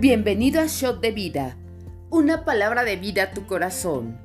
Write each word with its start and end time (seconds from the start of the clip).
Bienvenido 0.00 0.62
a 0.62 0.66
Shot 0.66 1.00
de 1.02 1.10
Vida, 1.12 1.58
una 2.08 2.46
palabra 2.46 2.84
de 2.84 2.96
vida 2.96 3.24
a 3.24 3.30
tu 3.32 3.44
corazón. 3.44 4.16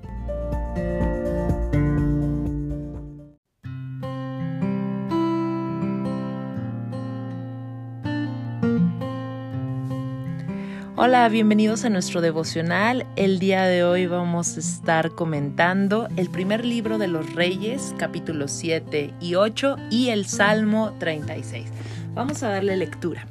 Hola, 10.95 11.27
bienvenidos 11.29 11.83
a 11.83 11.89
nuestro 11.89 12.21
devocional. 12.21 13.05
El 13.17 13.39
día 13.39 13.65
de 13.65 13.83
hoy 13.83 14.07
vamos 14.07 14.55
a 14.55 14.61
estar 14.61 15.09
comentando 15.09 16.07
el 16.15 16.29
primer 16.29 16.63
libro 16.63 16.97
de 16.97 17.09
los 17.09 17.33
Reyes, 17.33 17.93
capítulos 17.97 18.51
7 18.53 19.13
y 19.19 19.35
8 19.35 19.75
y 19.91 20.07
el 20.07 20.25
Salmo 20.25 20.93
36. 20.99 21.65
Vamos 22.15 22.43
a 22.43 22.47
darle 22.47 22.77
lectura. 22.77 23.27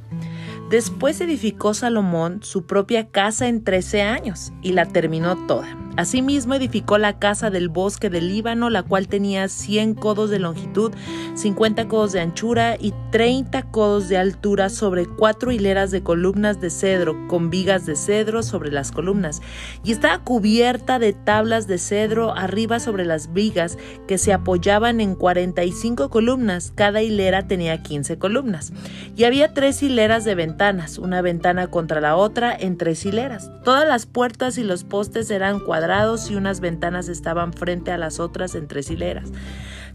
Después 0.71 1.21
edificó 1.21 1.75
Salomón 1.75 2.41
su 2.43 2.65
propia 2.67 3.09
casa 3.09 3.49
en 3.49 3.65
13 3.65 4.03
años 4.03 4.51
y 4.63 4.73
la 4.73 4.87
terminó 4.87 5.47
toda. 5.47 5.77
Asimismo 5.97 6.55
edificó 6.55 6.99
la 6.99 7.19
casa 7.21 7.51
del 7.51 7.69
bosque 7.69 8.11
del 8.11 8.29
Líbano, 8.29 8.69
la 8.69 8.83
cual 8.83 9.07
tenía 9.07 9.47
100 9.49 9.95
codos 9.95 10.29
de 10.31 10.41
longitud, 10.41 10.93
50 11.37 11.87
codos 11.87 12.11
de 12.13 12.21
anchura 12.21 12.77
y 12.81 12.93
30 13.13 13.63
codos 13.71 14.09
de 14.09 14.17
altura 14.19 14.71
sobre 14.71 15.07
cuatro 15.07 15.53
hileras 15.53 15.93
de 15.93 16.03
columnas 16.03 16.61
de 16.61 16.71
cedro, 16.71 17.29
con 17.29 17.49
vigas 17.49 17.87
de 17.87 17.95
cedro 17.95 18.43
sobre 18.43 18.73
las 18.73 18.91
columnas, 18.91 19.41
y 19.85 19.93
estaba 19.93 20.19
cubierta 20.25 20.99
de 20.99 21.13
tablas 21.13 21.69
de 21.69 21.79
cedro 21.79 22.35
arriba 22.37 22.81
sobre 22.81 23.05
las 23.05 23.33
vigas 23.33 23.79
que 24.09 24.19
se 24.19 24.33
apoyaban 24.33 25.01
en 25.01 25.15
45 25.15 26.11
columnas, 26.11 26.73
cada 26.75 27.03
hilera 27.03 27.47
tenía 27.47 27.85
15 27.85 28.19
columnas, 28.19 28.73
y 29.15 29.25
había 29.25 29.55
tres 29.55 29.81
hileras 29.81 30.25
de 30.25 30.35
ventanas, 30.35 30.99
una 30.99 31.23
ventana 31.23 31.69
contra 31.69 32.01
la 32.01 32.17
otra 32.17 32.53
en 32.59 32.79
tres 32.79 33.07
hileras. 33.07 33.49
Todas 33.63 33.87
las 33.87 34.07
puertas 34.07 34.59
y 34.59 34.65
los 34.65 34.83
postes 34.83 35.31
eran 35.31 35.61
cuadrados 35.61 35.84
y 36.31 36.35
unas 36.35 36.61
ventanas 36.61 37.09
estaban 37.09 37.53
frente 37.53 37.93
a 37.93 37.99
las 37.99 38.19
otras 38.19 38.55
en 38.55 38.69
tres 38.69 38.91
hileras. 38.91 39.31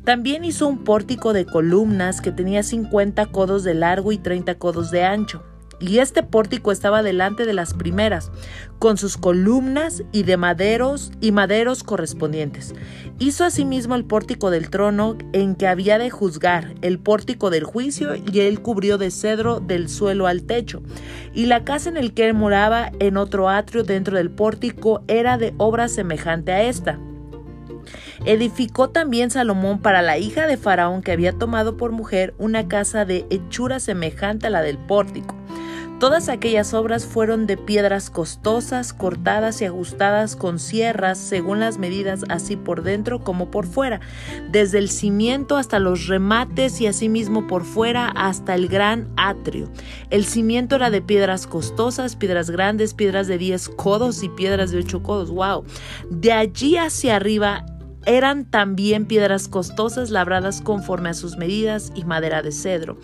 También 0.04 0.46
hizo 0.46 0.68
un 0.68 0.84
pórtico 0.84 1.34
de 1.34 1.46
columnas 1.46 2.22
que 2.22 2.32
tenía 2.32 2.62
50 2.62 3.26
codos 3.28 3.64
de 3.64 3.74
largo 3.74 4.12
y 4.12 4.20
30 4.20 4.56
codos 4.56 4.92
de 4.92 5.04
ancho 5.04 5.44
y 5.80 6.00
este 6.00 6.24
pórtico 6.24 6.72
estaba 6.72 7.04
delante 7.04 7.46
de 7.46 7.54
las 7.54 7.74
primeras, 7.74 8.32
con 8.80 8.98
sus 8.98 9.18
columnas 9.18 10.04
y 10.12 10.24
de 10.24 10.38
maderos 10.38 11.12
y 11.22 11.32
maderos 11.32 11.84
correspondientes. 11.84 12.76
Hizo 13.18 13.44
asimismo 13.46 13.96
el 13.96 14.06
pórtico 14.06 14.50
del 14.52 14.70
trono 14.70 15.18
en 15.34 15.56
que 15.56 15.68
había 15.68 15.98
de 15.98 16.10
juzgar, 16.10 16.74
el 16.82 17.00
pórtico 17.00 17.50
del 17.50 17.64
juicio, 17.64 18.16
y 18.16 18.42
él 18.42 18.62
cubrió 18.62 18.98
de 18.98 19.12
cedro 19.12 19.60
del 19.60 19.90
suelo 19.90 20.28
al 20.28 20.44
techo. 20.44 20.82
Y 21.34 21.46
la 21.46 21.64
casa 21.64 21.90
en 21.90 21.98
el 21.98 22.14
que 22.14 22.28
él 22.28 22.34
moraba, 22.34 22.92
en 23.00 23.18
otro 23.18 23.50
atrio 23.50 23.84
dentro 23.84 24.18
del 24.18 24.30
pórtico, 24.32 25.02
era 25.08 25.38
de 25.38 25.54
obra 25.58 25.88
semejante 25.88 26.52
a 26.52 26.64
esta. 26.64 27.00
Edificó 28.26 28.90
también 28.90 29.32
Salomón 29.32 29.80
para 29.80 30.02
la 30.02 30.18
hija 30.18 30.46
de 30.46 30.58
Faraón 30.58 31.02
que 31.02 31.14
había 31.14 31.32
tomado 31.32 31.78
por 31.78 31.94
mujer 31.94 32.34
una 32.38 32.68
casa 32.68 33.06
de 33.06 33.26
hechura 33.30 33.80
semejante 33.80 34.48
a 34.48 34.50
la 34.50 34.62
del 34.62 34.78
pórtico. 34.78 35.39
Todas 36.00 36.30
aquellas 36.30 36.74
obras 36.74 37.06
fueron 37.06 37.46
de 37.46 37.58
piedras 37.58 38.10
costosas, 38.10 38.94
cortadas 38.94 39.62
y 39.62 39.66
ajustadas 39.66 40.38
con 40.38 40.58
sierras 40.58 41.18
según 41.18 41.60
las 41.60 41.78
medidas, 41.78 42.22
así 42.30 42.56
por 42.56 42.84
dentro 42.84 43.20
como 43.22 43.52
por 43.52 43.66
fuera, 43.68 44.00
desde 44.50 44.78
el 44.78 44.90
cimiento 44.90 45.58
hasta 45.58 45.78
los 45.78 46.08
remates 46.08 46.80
y 46.80 46.88
asimismo 46.88 47.48
por 47.48 47.66
fuera 47.66 48.08
hasta 48.16 48.56
el 48.56 48.70
gran 48.70 49.10
atrio. 49.18 49.70
El 50.10 50.24
cimiento 50.26 50.78
era 50.78 50.90
de 50.90 51.02
piedras 51.02 51.48
costosas, 51.48 52.16
piedras 52.16 52.50
grandes, 52.50 52.94
piedras 52.94 53.28
de 53.28 53.38
10 53.38 53.68
codos 53.68 54.24
y 54.24 54.30
piedras 54.30 54.72
de 54.72 54.78
8 54.78 55.04
codos. 55.04 55.30
¡Wow! 55.30 55.66
De 56.10 56.32
allí 56.32 56.78
hacia 56.78 57.18
arriba 57.18 57.66
eran 58.10 58.46
también 58.46 59.06
piedras 59.06 59.48
costosas 59.48 60.10
labradas 60.10 60.62
conforme 60.62 61.10
a 61.10 61.14
sus 61.14 61.38
medidas 61.38 61.92
y 61.94 62.06
madera 62.06 62.42
de 62.42 62.52
cedro. 62.52 62.98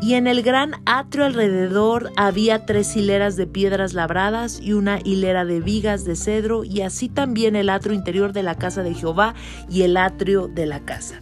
Y 0.00 0.14
en 0.14 0.28
el 0.28 0.44
gran 0.44 0.74
atrio 0.86 1.24
alrededor 1.24 2.12
había 2.16 2.64
tres 2.64 2.96
hileras 2.96 3.34
de 3.34 3.48
piedras 3.48 3.94
labradas 3.94 4.60
y 4.62 4.72
una 4.74 5.00
hilera 5.02 5.44
de 5.44 5.60
vigas 5.60 6.04
de 6.04 6.14
cedro, 6.14 6.62
y 6.62 6.82
así 6.82 7.08
también 7.08 7.56
el 7.56 7.68
atrio 7.68 7.94
interior 7.96 8.32
de 8.32 8.44
la 8.44 8.54
casa 8.54 8.84
de 8.84 8.94
Jehová 8.94 9.34
y 9.68 9.82
el 9.82 9.96
atrio 9.96 10.46
de 10.46 10.66
la 10.66 10.78
casa. 10.84 11.16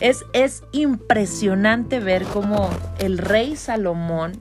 Es, 0.00 0.24
es 0.32 0.64
impresionante 0.72 2.00
ver 2.00 2.24
cómo 2.24 2.68
el 2.98 3.18
rey 3.18 3.54
Salomón 3.54 4.32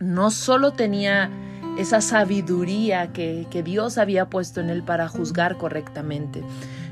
no 0.00 0.32
solo 0.32 0.72
tenía 0.72 1.30
esa 1.78 2.00
sabiduría 2.00 3.12
que, 3.12 3.46
que, 3.48 3.62
Dios 3.62 3.96
había 3.96 4.28
puesto 4.28 4.60
en 4.60 4.70
él 4.70 4.82
para 4.82 5.06
juzgar 5.06 5.56
correctamente, 5.58 6.42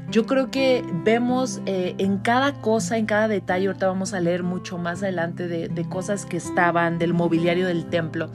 yo 0.08 0.24
creo 0.26 0.50
que 0.52 0.84
vemos 1.02 1.60
eh, 1.66 1.96
en 1.98 2.18
cada 2.18 2.52
cosa, 2.60 2.96
en 2.96 3.06
cada 3.06 3.26
detalle, 3.26 3.66
ahorita 3.66 3.88
vamos 3.88 4.14
a 4.14 4.20
leer 4.20 4.44
mucho 4.44 4.78
más 4.78 5.02
adelante 5.02 5.48
de, 5.48 5.68
de 5.68 5.84
cosas 5.88 6.26
que 6.26 6.36
estaban, 6.36 6.98
del 6.98 7.12
mobiliario 7.12 7.66
del 7.66 7.86
templo, 7.86 8.30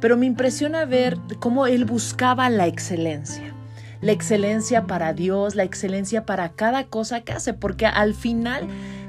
pero 0.00 0.16
me 0.16 0.26
impresiona 0.26 0.84
ver 0.84 1.16
cómo 1.38 1.66
él 1.68 1.84
buscaba 1.84 2.50
la 2.50 2.66
excelencia 2.66 3.52
la 4.02 4.12
excelencia 4.12 4.86
para 4.86 5.14
Dios, 5.14 5.54
la 5.54 5.62
excelencia 5.64 6.26
para 6.26 6.50
cada 6.50 6.84
cosa 6.84 7.22
que 7.22 7.32
hace, 7.32 7.54
porque 7.54 7.86
al 7.86 8.12
final 8.14 8.64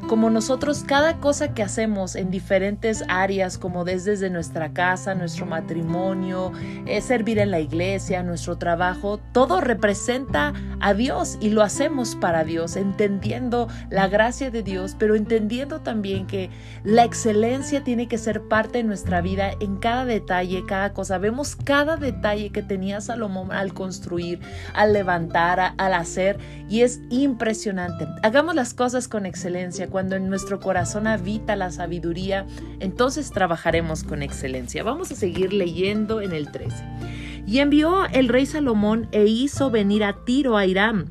como 0.07 0.29
nosotros 0.29 0.83
cada 0.87 1.17
cosa 1.19 1.53
que 1.53 1.61
hacemos 1.61 2.15
en 2.15 2.31
diferentes 2.31 3.03
áreas, 3.09 3.57
como 3.57 3.83
desde, 3.83 4.07
nuestra 4.29 4.71
casa, 4.73 5.13
nuestro 5.15 5.45
matrimonio, 5.45 6.51
eh, 6.87 7.01
servir 7.01 7.39
en 7.39 7.51
la 7.51 7.59
iglesia, 7.59 8.23
nuestro 8.23 8.57
trabajo, 8.57 9.19
todo 9.33 9.59
representa 9.61 10.53
a 10.79 10.93
Dios 10.93 11.37
y 11.41 11.49
lo 11.49 11.61
hacemos 11.61 12.15
para 12.15 12.43
Dios, 12.45 12.77
entendiendo 12.77 13.67
la 13.89 14.07
gracia 14.07 14.49
de 14.49 14.63
Dios, 14.63 14.95
pero 14.97 15.15
entendiendo 15.15 15.81
también 15.81 16.25
que 16.25 16.49
la 16.83 17.03
excelencia 17.03 17.83
tiene 17.83 18.07
que 18.07 18.17
ser 18.17 18.41
parte 18.47 18.79
de 18.79 18.83
nuestra 18.85 19.21
vida 19.21 19.51
en 19.59 19.75
cada 19.77 20.05
detalle, 20.05 20.63
cada 20.65 20.93
cosa. 20.93 21.17
Vemos 21.17 21.55
cada 21.55 21.97
detalle 21.97 22.49
que 22.51 22.63
tenía 22.63 23.01
Salomón 23.01 23.51
al 23.51 23.73
construir, 23.73 24.39
al 24.73 24.93
levantar, 24.93 25.73
al 25.77 25.93
hacer, 25.93 26.39
y 26.69 26.81
es 26.81 27.01
impresionante. 27.09 28.07
Hagamos 28.23 28.55
las 28.55 28.73
cosas 28.73 29.07
con 29.07 29.25
excelencia 29.25 29.89
cuando 29.97 30.15
en 30.15 30.29
nuestro 30.29 30.59
corazón 30.59 31.07
habita 31.07 31.55
la 31.55 31.71
sabiduría, 31.71 32.45
entonces 32.79 33.31
trabajaremos 33.31 34.03
con 34.03 34.21
excelencia. 34.21 34.83
Vamos 34.83 35.09
a 35.11 35.15
seguir 35.15 35.53
leyendo 35.53 36.21
en 36.21 36.33
el 36.33 36.51
13. 36.51 36.75
Y 37.47 37.57
envió 37.57 38.05
el 38.13 38.27
rey 38.27 38.45
Salomón 38.45 39.07
e 39.11 39.25
hizo 39.25 39.71
venir 39.71 40.03
a 40.03 40.23
Tiro 40.23 40.55
a 40.55 40.67
Irán, 40.67 41.05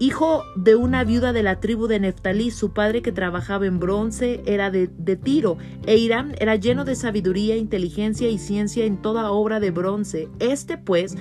hijo 0.00 0.42
de 0.56 0.74
una 0.74 1.04
viuda 1.04 1.32
de 1.32 1.44
la 1.44 1.60
tribu 1.60 1.86
de 1.86 2.00
Neftalí, 2.00 2.50
su 2.50 2.72
padre 2.72 3.02
que 3.02 3.12
trabajaba 3.12 3.66
en 3.66 3.78
bronce 3.78 4.42
era 4.46 4.72
de, 4.72 4.88
Tiro, 5.22 5.56
e 5.86 5.96
Irán 5.98 6.34
era 6.40 6.56
lleno 6.56 6.84
de 6.84 6.96
sabiduría, 6.96 7.54
inteligencia 7.56 8.28
y 8.28 8.38
ciencia 8.38 8.84
en 8.84 9.00
toda 9.00 9.30
obra 9.30 9.60
de 9.60 9.70
bronce. 9.70 10.28
Este 10.40 10.76
pues 10.76 11.16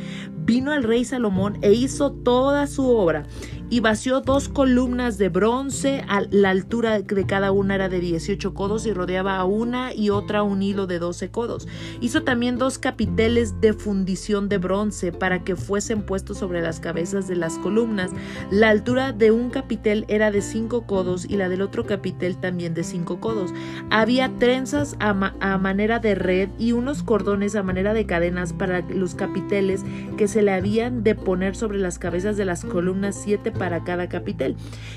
vino 0.46 0.74
el 0.74 0.84
rey 0.84 1.06
Salomón 1.06 1.58
e 1.62 1.74
hizo 1.74 2.12
toda 2.12 2.68
su 2.68 2.90
obra 2.90 3.26
y 3.70 3.80
vació 3.80 4.22
dos 4.22 4.50
columnas 4.50 5.18
de 5.18 5.30
bronce, 5.30 6.04
a 6.08 6.22
la 6.30 6.52
altura 6.52 7.02
de 7.02 7.26
cada 7.26 7.52
una 7.52 7.74
era 7.74 7.90
de 7.90 8.00
18 8.02 8.54
codos 8.54 8.86
y 8.86 8.94
rodeaba 8.94 9.38
a 9.38 9.46
una 9.46 9.94
y 9.96 10.12
otra 10.12 10.44
un 10.44 10.62
hilo 10.62 10.86
de 10.86 11.00
12 11.00 11.31
codos. 11.31 11.68
Hizo 12.00 12.22
también 12.22 12.59
dos 12.59 12.78
capiteles 12.78 13.59
de 13.62 13.74
fundición 13.74 14.48
de 14.48 14.59
bronce 14.59 15.12
para 15.12 15.44
que 15.44 15.56
fuesen 15.56 16.04
puestos 16.06 16.38
sobre 16.38 16.62
las 16.62 16.80
cabezas 16.80 17.28
de 17.28 17.36
las 17.36 17.58
columnas. 17.58 18.12
La 18.52 18.70
altura 18.70 19.12
de 19.12 19.31
un 19.31 19.50
capitel 19.50 20.06
era 20.08 20.30
de 20.30 20.44
5 20.44 20.86
codos 20.86 21.25
y 21.28 21.38
la 21.38 21.50
del 21.50 21.64
otro 21.64 21.88
capitel 21.88 22.38
también 22.38 22.75
de 22.75 22.84
5 22.84 23.20
codos. 23.20 23.54
Había 23.90 24.30
trenzas 24.38 24.96
a, 25.00 25.34
a 25.40 25.58
manera 25.58 25.98
de 25.98 26.14
red 26.14 26.50
y 26.60 26.74
unos 26.74 27.01
cordones 27.01 27.56
a 27.56 27.63
manera 27.63 27.95
de 27.95 28.06
cadenas 28.06 28.54
para 28.54 28.81
los 28.81 29.16
capiteles 29.16 29.84
que 30.16 30.28
se 30.33 30.41
le 30.41 30.51
habían 30.51 31.03
de 31.03 31.13
poner 31.13 31.56
sobre 31.56 31.77
las 31.77 32.00
cabezas 32.00 32.38
de 32.38 32.44
las 32.45 32.65
columnas 32.65 33.15
siete 33.24 33.51
para 33.51 33.83
cada 33.83 34.09
capitel. 34.09 34.56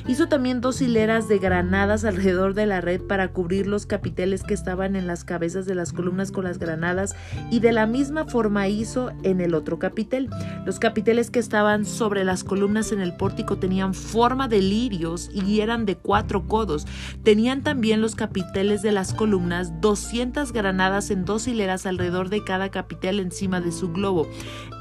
Hizo 0.09 0.29
también 0.29 0.63
dos 0.63 0.81
hileras 0.81 1.29
de 1.29 1.39
granadas 1.39 2.07
alrededor 2.07 2.55
de 2.55 2.65
la 2.65 2.81
red 2.81 3.03
para 3.03 3.29
cubrir 3.29 3.67
los 3.67 3.85
capiteles 3.85 4.43
que 4.45 4.55
estaban 4.55 4.97
en 4.97 5.07
las 5.07 5.25
cabezas 5.25 5.67
de 5.67 5.75
las 5.75 5.93
columnas 5.93 6.33
con 6.33 6.45
las 6.45 6.59
granadas 6.59 7.15
y 7.51 7.61
de 7.61 7.73
la 7.73 7.85
misma 7.87 8.25
forma 8.25 8.67
hizo 8.69 9.13
en 9.25 9.43
el 9.43 9.55
otro 9.55 9.79
capitel. 9.79 10.31
Los 10.65 10.79
capiteles 10.79 11.31
que 11.31 11.39
estaban 11.39 11.85
sobre 11.85 12.25
las 12.25 12.43
columnas 12.43 12.91
en 12.91 13.03
el 13.03 13.15
pórtico 13.15 13.57
tenían 13.59 13.93
forma 13.93 14.49
de 14.49 14.63
lirios 14.63 15.31
y 15.35 15.61
eran 15.61 15.85
de 15.85 15.97
cuatro 15.97 16.47
codos. 16.47 16.87
Tenían 17.25 17.63
también 17.63 18.01
los 18.01 18.15
capiteles 18.15 18.81
de 18.81 18.93
las 18.93 19.13
columnas 19.13 19.83
200 19.83 20.51
granadas 20.55 21.11
en 21.11 21.27
dos 21.27 21.47
hileras 21.47 21.85
alrededor 21.85 22.31
de 22.31 22.43
cada 22.43 22.71
capitel 22.71 23.21
encima 23.21 23.61
de 23.61 23.71
su 23.73 23.93
globo 23.93 24.27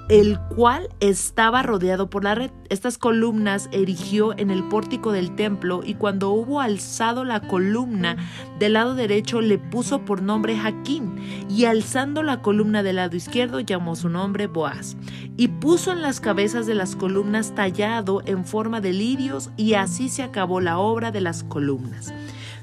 el 0.07 0.39
cual 0.55 0.89
estaba 0.99 1.63
rodeado 1.63 2.09
por 2.09 2.23
la 2.23 2.35
red. 2.35 2.51
Estas 2.69 2.97
columnas 2.97 3.69
erigió 3.71 4.37
en 4.37 4.51
el 4.51 4.63
pórtico 4.63 5.11
del 5.11 5.35
templo 5.35 5.81
y 5.83 5.95
cuando 5.95 6.29
hubo 6.31 6.61
alzado 6.61 7.23
la 7.23 7.41
columna 7.47 8.17
del 8.59 8.73
lado 8.73 8.93
derecho 8.95 9.41
le 9.41 9.57
puso 9.57 10.05
por 10.05 10.21
nombre 10.21 10.57
Jaquín 10.57 11.15
y 11.49 11.65
alzando 11.65 12.21
la 12.21 12.41
columna 12.41 12.83
del 12.83 12.97
lado 12.97 13.15
izquierdo 13.15 13.59
llamó 13.59 13.95
su 13.95 14.09
nombre 14.09 14.47
Boaz 14.47 14.95
y 15.37 15.47
puso 15.47 15.91
en 15.91 16.01
las 16.01 16.19
cabezas 16.19 16.67
de 16.67 16.75
las 16.75 16.95
columnas 16.95 17.55
tallado 17.55 18.21
en 18.25 18.45
forma 18.45 18.81
de 18.81 18.93
lirios 18.93 19.49
y 19.57 19.73
así 19.73 20.09
se 20.09 20.23
acabó 20.23 20.61
la 20.61 20.77
obra 20.77 21.11
de 21.11 21.21
las 21.21 21.43
columnas. 21.43 22.13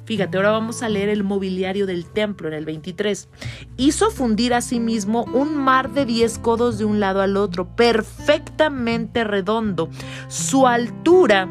Fíjate, 0.05 0.37
ahora 0.37 0.51
vamos 0.51 0.83
a 0.83 0.89
leer 0.89 1.09
el 1.09 1.23
mobiliario 1.23 1.87
del 1.87 2.07
templo 2.07 2.49
en 2.49 2.55
el 2.55 2.65
23. 2.65 3.29
Hizo 3.77 4.11
fundir 4.11 4.53
a 4.53 4.61
sí 4.61 4.81
mismo 4.81 5.25
un 5.33 5.57
mar 5.57 5.91
de 5.91 6.05
10 6.05 6.39
codos 6.39 6.79
de 6.79 6.85
un 6.85 6.99
lado 6.99 7.21
al 7.23 7.37
otro, 7.37 7.69
perfectamente 7.77 9.23
redondo. 9.25 9.89
Su 10.29 10.67
altura 10.67 11.49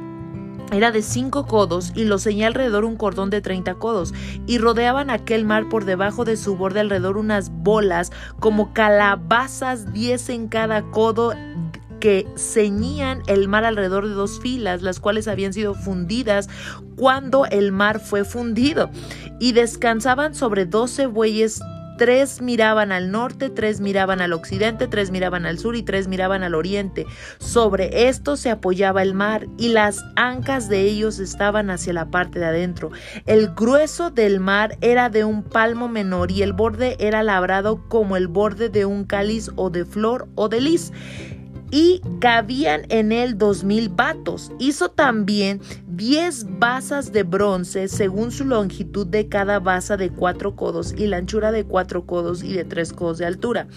era 0.74 0.92
de 0.92 1.02
5 1.02 1.48
codos 1.48 1.92
y 1.96 2.04
lo 2.06 2.18
ceñía 2.20 2.48
alrededor 2.48 2.84
un 2.86 2.96
cordón 2.98 3.30
de 3.30 3.42
30 3.42 3.76
codos, 3.76 4.14
y 4.48 4.58
rodeaban 4.58 5.10
aquel 5.10 5.46
mar 5.46 5.68
por 5.70 5.84
debajo 5.86 6.24
de 6.24 6.38
su 6.38 6.56
borde 6.56 6.80
alrededor 6.82 7.18
unas 7.18 7.52
bolas 7.52 8.12
como 8.40 8.74
calabazas 8.74 9.92
10 9.94 10.30
en 10.30 10.48
cada 10.48 10.82
codo 10.92 11.34
que 12.02 12.28
ceñían 12.36 13.22
el 13.28 13.48
mar 13.48 13.64
alrededor 13.64 14.06
de 14.10 14.14
dos 14.16 14.42
filas, 14.42 14.82
las 14.82 15.00
cuales 15.00 15.30
habían 15.30 15.54
sido 15.54 15.74
fundidas 15.76 16.50
cuando 16.98 17.46
el 17.46 17.72
mar 17.72 18.02
fue 18.02 18.26
fundido, 18.26 18.90
y 19.40 19.54
descansaban 19.54 20.36
sobre 20.36 20.66
doce 20.66 21.06
bueyes 21.06 21.62
tres 22.00 22.42
miraban 22.42 22.92
al 22.92 23.12
norte, 23.12 23.50
tres 23.52 23.80
miraban 23.80 24.22
al 24.22 24.34
occidente, 24.34 24.88
tres 24.88 25.12
miraban 25.12 25.46
al 25.46 25.60
sur 25.60 25.76
y 25.76 25.84
tres 25.84 26.08
miraban 26.08 26.42
al 26.42 26.56
oriente. 26.56 27.06
Sobre 27.38 28.08
esto 28.10 28.38
se 28.38 28.50
apoyaba 28.50 29.04
el 29.04 29.14
mar 29.14 29.46
y 29.60 29.68
las 29.68 30.04
ancas 30.16 30.68
de 30.68 30.82
ellos 30.82 31.20
estaban 31.20 31.70
hacia 31.70 31.94
la 31.94 32.10
parte 32.10 32.40
de 32.40 32.46
adentro. 32.48 32.90
El 33.28 33.50
grueso 33.54 34.10
del 34.10 34.40
mar 34.40 34.80
era 34.82 35.12
de 35.12 35.26
un 35.26 35.44
palmo 35.44 35.90
menor 35.90 36.32
y 36.32 36.42
el 36.42 36.54
borde 36.54 36.96
era 37.00 37.22
labrado 37.22 37.84
como 37.88 38.18
el 38.18 38.28
borde 38.28 38.70
de 38.70 38.86
un 38.86 39.04
cáliz 39.04 39.52
o 39.56 39.70
de 39.70 39.86
flor 39.86 40.28
o 40.34 40.50
de 40.50 40.60
lis 40.62 40.92
y 41.72 42.02
cabían 42.20 42.86
en 42.90 43.12
él 43.14 43.38
dos 43.38 43.64
mil 43.64 43.88
batos. 43.90 44.52
Hizo 44.60 44.90
también 44.90 45.62
diez 45.88 46.46
basas 46.60 47.14
de 47.14 47.24
bronce 47.24 47.88
según 47.88 48.32
su 48.32 48.46
longitud 48.46 49.08
de 49.08 49.30
cada 49.30 49.60
basa 49.60 49.96
de 49.96 50.10
cuatro 50.10 50.56
codos 50.56 50.94
y 50.96 51.08
la 51.08 51.18
anchura 51.18 51.52
de 51.52 51.64
cuatro 51.64 52.06
codos 52.06 52.44
y 52.44 52.54
de 52.54 52.66
tres 52.66 52.92
codos 52.92 53.18
de 53.18 53.26
altura. 53.26 53.68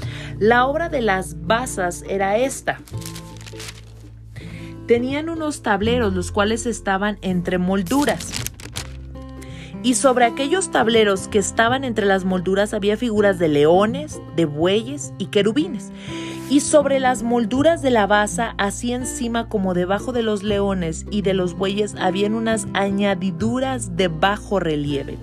La 0.41 0.67
obra 0.67 0.89
de 0.89 1.03
las 1.03 1.41
basas 1.47 2.05
era 2.09 2.37
esta. 2.37 2.81
Tenían 4.89 5.29
unos 5.31 5.63
tableros 5.63 6.13
los 6.13 6.33
cuales 6.33 6.67
estaban 6.67 7.17
entre 7.23 7.59
molduras 7.59 8.33
y 9.83 9.95
sobre 9.95 10.25
aquellos 10.25 10.71
tableros 10.71 11.29
que 11.29 11.39
estaban 11.39 11.85
entre 11.85 12.07
las 12.07 12.25
molduras 12.25 12.75
había 12.75 12.97
figuras 12.97 13.39
de 13.39 13.49
leones, 13.49 14.19
de 14.37 14.47
bueyes 14.47 15.13
y 15.19 15.27
querubines 15.27 15.91
y 16.51 16.61
sobre 16.61 17.01
las 17.01 17.23
molduras 17.23 17.81
de 17.81 17.91
la 17.91 18.07
basa, 18.07 18.55
así 18.59 18.93
encima 18.93 19.49
como 19.49 19.73
debajo 19.73 20.13
de 20.13 20.23
los 20.23 20.43
leones 20.43 21.07
y 21.11 21.23
de 21.23 21.33
los 21.35 21.55
bueyes, 21.57 21.95
habían 21.99 22.35
unas 22.35 22.67
añadiduras 22.75 23.97
de 23.97 24.09
bajo 24.09 24.61
relieve. 24.61 25.17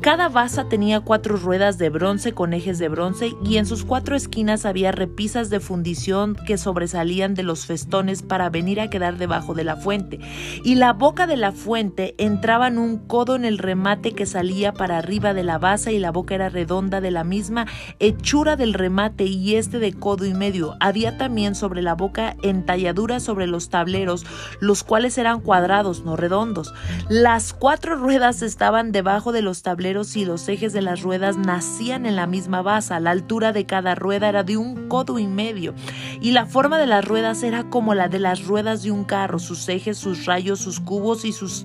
Cada 0.00 0.28
basa 0.28 0.68
tenía 0.68 1.00
cuatro 1.00 1.36
ruedas 1.36 1.78
de 1.78 1.90
bronce 1.90 2.32
con 2.32 2.52
ejes 2.52 2.78
de 2.78 2.88
bronce 2.88 3.32
y 3.44 3.56
en 3.56 3.66
sus 3.66 3.84
cuatro 3.84 4.14
esquinas 4.16 4.64
había 4.64 4.92
repisas 4.92 5.50
de 5.50 5.60
fundición 5.60 6.36
que 6.46 6.58
sobresalían 6.58 7.34
de 7.34 7.42
los 7.42 7.66
festones 7.66 8.22
para 8.22 8.48
venir 8.50 8.80
a 8.80 8.90
quedar 8.90 9.18
debajo 9.18 9.54
de 9.54 9.64
la 9.64 9.76
fuente. 9.76 10.20
Y 10.64 10.76
la 10.76 10.92
boca 10.92 11.26
de 11.26 11.36
la 11.36 11.52
fuente 11.52 12.14
entraba 12.18 12.68
en 12.68 12.78
un 12.78 12.98
codo 12.98 13.34
en 13.36 13.44
el 13.44 13.58
remate 13.58 14.12
que 14.12 14.26
salía 14.26 14.72
para 14.72 14.98
arriba 14.98 15.34
de 15.34 15.42
la 15.44 15.58
basa 15.58 15.92
y 15.92 15.98
la 15.98 16.12
boca 16.12 16.34
era 16.34 16.48
redonda 16.48 17.00
de 17.00 17.10
la 17.10 17.24
misma 17.24 17.66
hechura 17.98 18.56
del 18.56 18.74
remate 18.74 19.24
y 19.24 19.56
este 19.56 19.78
de 19.78 19.92
codo 19.92 20.24
y 20.24 20.34
medio 20.34 20.51
había 20.80 21.16
también 21.16 21.54
sobre 21.54 21.80
la 21.82 21.94
boca 21.94 22.36
entalladuras 22.42 23.22
sobre 23.22 23.46
los 23.46 23.70
tableros, 23.70 24.26
los 24.60 24.82
cuales 24.84 25.16
eran 25.18 25.40
cuadrados, 25.40 26.04
no 26.04 26.14
redondos. 26.16 26.74
Las 27.08 27.54
cuatro 27.54 27.94
ruedas 27.96 28.42
estaban 28.42 28.92
debajo 28.92 29.32
de 29.32 29.40
los 29.42 29.62
tableros 29.62 30.14
y 30.16 30.24
los 30.26 30.48
ejes 30.48 30.72
de 30.74 30.82
las 30.82 31.00
ruedas 31.02 31.38
nacían 31.38 32.04
en 32.06 32.16
la 32.16 32.26
misma 32.26 32.60
base 32.62 32.98
La 33.00 33.10
altura 33.10 33.52
de 33.52 33.64
cada 33.66 33.94
rueda 33.94 34.28
era 34.28 34.42
de 34.42 34.56
un 34.56 34.88
codo 34.88 35.18
y 35.18 35.26
medio, 35.26 35.74
y 36.20 36.32
la 36.32 36.44
forma 36.46 36.78
de 36.78 36.86
las 36.86 37.04
ruedas 37.04 37.42
era 37.42 37.64
como 37.70 37.94
la 37.94 38.08
de 38.08 38.18
las 38.18 38.46
ruedas 38.46 38.82
de 38.82 38.90
un 38.90 39.04
carro, 39.04 39.38
sus 39.38 39.68
ejes, 39.68 39.96
sus 39.98 40.26
rayos, 40.26 40.58
sus 40.60 40.80
cubos 40.80 41.24
y 41.24 41.32
sus 41.32 41.64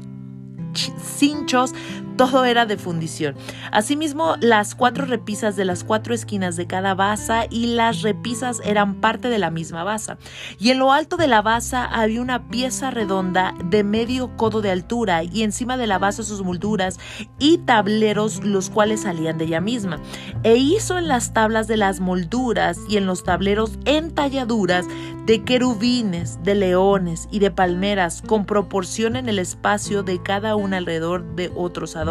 cinchos 1.18 1.74
todo 2.18 2.44
era 2.44 2.66
de 2.66 2.78
fundición. 2.78 3.36
Asimismo, 3.72 4.36
las 4.42 4.76
cuatro 4.76 5.06
repisas 5.06 5.56
de 5.56 5.64
las 5.64 5.84
cuatro 5.84 6.14
esquinas 6.14 6.56
de 6.58 6.66
cada 6.68 6.96
basa 6.96 7.46
y 7.50 7.68
las 7.68 8.02
repisas 8.02 8.60
eran 8.66 8.96
parte 8.96 9.30
de 9.30 9.38
la 9.38 9.52
misma 9.52 9.84
basa. 9.84 10.18
Y 10.60 10.72
en 10.72 10.80
lo 10.80 10.92
alto 10.92 11.16
de 11.16 11.28
la 11.28 11.42
basa 11.44 11.86
había 11.86 12.22
una 12.22 12.50
pieza 12.50 12.92
redonda 12.92 13.54
de 13.64 13.84
medio 13.84 14.36
codo 14.36 14.62
de 14.62 14.72
altura 14.72 15.24
y 15.24 15.44
encima 15.44 15.78
de 15.78 15.88
la 15.88 16.00
basa 16.00 16.24
sus 16.24 16.42
molduras 16.42 17.00
y 17.40 17.60
tableros 17.60 18.44
los 18.44 18.70
cuales 18.70 19.02
salían 19.02 19.38
de 19.38 19.46
ella 19.46 19.62
misma. 19.62 20.00
E 20.44 20.58
hizo 20.58 20.98
en 20.98 21.08
las 21.08 21.34
tablas 21.34 21.68
de 21.68 21.78
las 21.78 22.00
molduras 22.00 22.80
y 22.90 22.98
en 22.98 23.06
los 23.06 23.24
tableros 23.24 23.78
entalladuras 23.86 24.86
de 25.28 25.44
querubines, 25.44 26.40
de 26.44 26.56
leones 26.56 27.28
y 27.32 27.40
de 27.40 27.52
palmeras 27.52 28.24
con 28.26 28.46
proporción 28.46 29.18
en 29.18 29.30
el 29.30 29.38
espacio 29.40 30.02
de 30.02 30.24
cada 30.24 30.56
una 30.56 30.78
alrededor 30.78 31.24
de 31.36 31.52
otros 31.56 31.92
adornos 31.96 32.07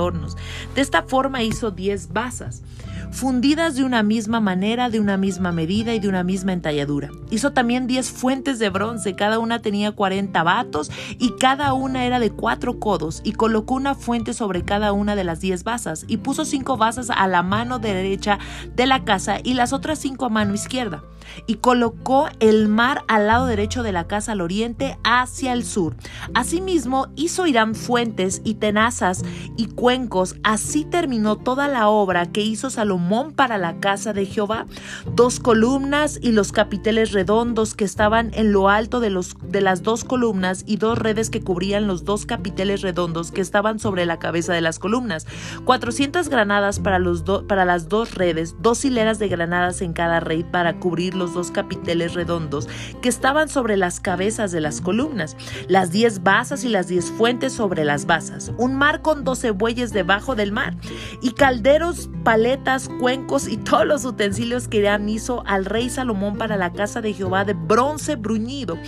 de 0.75 0.82
esta 0.82 1.02
forma 1.02 1.43
hizo 1.43 1.70
10 1.70 2.12
basas 2.12 2.62
fundidas 3.10 3.76
de 3.76 3.84
una 3.84 4.02
misma 4.02 4.40
manera, 4.40 4.90
de 4.90 5.00
una 5.00 5.16
misma 5.16 5.52
medida 5.52 5.94
y 5.94 5.98
de 6.00 6.08
una 6.08 6.22
misma 6.24 6.52
entalladura. 6.52 7.10
Hizo 7.30 7.52
también 7.52 7.86
10 7.86 8.10
fuentes 8.10 8.58
de 8.58 8.70
bronce, 8.70 9.14
cada 9.14 9.38
una 9.38 9.60
tenía 9.60 9.92
40 9.92 10.42
vatos 10.42 10.90
y 11.18 11.30
cada 11.38 11.72
una 11.72 12.04
era 12.04 12.18
de 12.20 12.30
cuatro 12.30 12.78
codos, 12.78 13.20
y 13.24 13.32
colocó 13.32 13.74
una 13.74 13.94
fuente 13.94 14.32
sobre 14.32 14.62
cada 14.64 14.92
una 14.92 15.16
de 15.16 15.24
las 15.24 15.40
10 15.40 15.64
basas, 15.64 16.04
y 16.08 16.18
puso 16.18 16.44
cinco 16.44 16.76
basas 16.76 17.10
a 17.10 17.26
la 17.28 17.42
mano 17.42 17.78
derecha 17.78 18.38
de 18.74 18.86
la 18.86 19.04
casa 19.04 19.38
y 19.42 19.54
las 19.54 19.72
otras 19.72 19.98
cinco 19.98 20.26
a 20.26 20.30
mano 20.30 20.54
izquierda, 20.54 21.02
y 21.46 21.56
colocó 21.56 22.28
el 22.40 22.68
mar 22.68 23.02
al 23.08 23.26
lado 23.26 23.46
derecho 23.46 23.82
de 23.82 23.92
la 23.92 24.06
casa 24.06 24.32
al 24.32 24.40
oriente 24.40 24.98
hacia 25.04 25.52
el 25.52 25.64
sur. 25.64 25.96
Asimismo, 26.34 27.08
hizo 27.16 27.46
Irán 27.46 27.74
fuentes 27.74 28.40
y 28.44 28.54
tenazas 28.54 29.24
y 29.56 29.66
cuencos, 29.66 30.36
así 30.42 30.84
terminó 30.84 31.36
toda 31.36 31.66
la 31.68 31.88
obra 31.88 32.26
que 32.26 32.42
hizo 32.42 32.68
Salomón 32.70 32.95
para 33.37 33.58
la 33.58 33.78
casa 33.78 34.12
de 34.12 34.25
Jehová, 34.25 34.66
dos 35.14 35.38
columnas 35.38 36.18
y 36.23 36.32
los 36.32 36.50
capiteles 36.52 37.12
redondos 37.12 37.75
que 37.75 37.85
estaban 37.85 38.30
en 38.32 38.52
lo 38.52 38.68
alto 38.70 39.00
de, 39.00 39.11
los, 39.11 39.37
de 39.42 39.61
las 39.61 39.82
dos 39.82 40.02
columnas 40.04 40.64
y 40.66 40.76
dos 40.76 40.99
redes 40.99 41.28
que 41.28 41.42
cubrían 41.42 41.87
los 41.87 42.04
dos 42.04 42.25
capiteles 42.26 42.80
redondos 42.80 43.32
que 43.32 43.40
estaban 43.42 43.78
sobre 43.78 44.06
la 44.06 44.18
cabeza 44.18 44.54
de 44.54 44.61
las 44.62 44.78
columnas, 44.78 45.26
400 45.64 46.28
granadas 46.28 46.80
para, 46.80 46.99
los 46.99 47.23
para 47.47 47.64
las 47.64 47.88
dos 47.88 48.14
redes, 48.14 48.54
dos 48.61 48.85
hileras 48.85 49.18
de 49.18 49.28
granadas 49.28 49.82
en 49.82 49.92
cada 49.92 50.20
rey 50.20 50.42
para 50.42 50.78
cubrir 50.80 51.14
los 51.14 51.35
dos 51.35 51.50
capiteles 51.50 52.14
redondos 52.14 52.66
que 53.02 53.09
estaban 53.11 53.49
sobre 53.49 53.76
las 53.76 54.00
cabezas 54.00 54.52
de 54.52 54.61
las 54.62 54.80
columnas, 54.80 55.37
las 55.68 55.90
diez 55.90 56.23
basas 56.23 56.64
y 56.64 56.68
las 56.70 56.88
diez 56.88 57.11
fuentes 57.11 57.52
sobre 57.52 57.85
las 57.85 58.06
basas, 58.06 58.52
un 58.56 58.75
mar 58.76 59.02
con 59.02 59.25
doce 59.25 59.50
bueyes 59.50 59.92
debajo 59.92 60.35
del 60.35 60.52
mar 60.52 60.75
y 61.20 61.30
calderos, 61.32 62.09
paletas, 62.25 62.86
cuencos 62.88 63.49
y 63.49 63.57
todos 63.57 63.87
los 63.87 64.05
utensilios 64.05 64.69
que 64.69 64.83
Dan 64.87 65.09
hizo 65.09 65.43
al 65.47 65.64
rey 65.64 65.90
Salomón 65.90 66.37
para 66.37 66.57
la 66.57 66.73
casa 66.73 67.00
de 67.00 67.12
Jehová 67.12 67.45
de 67.45 67.55
bronce 67.55 68.14
bruñido. 68.16 68.78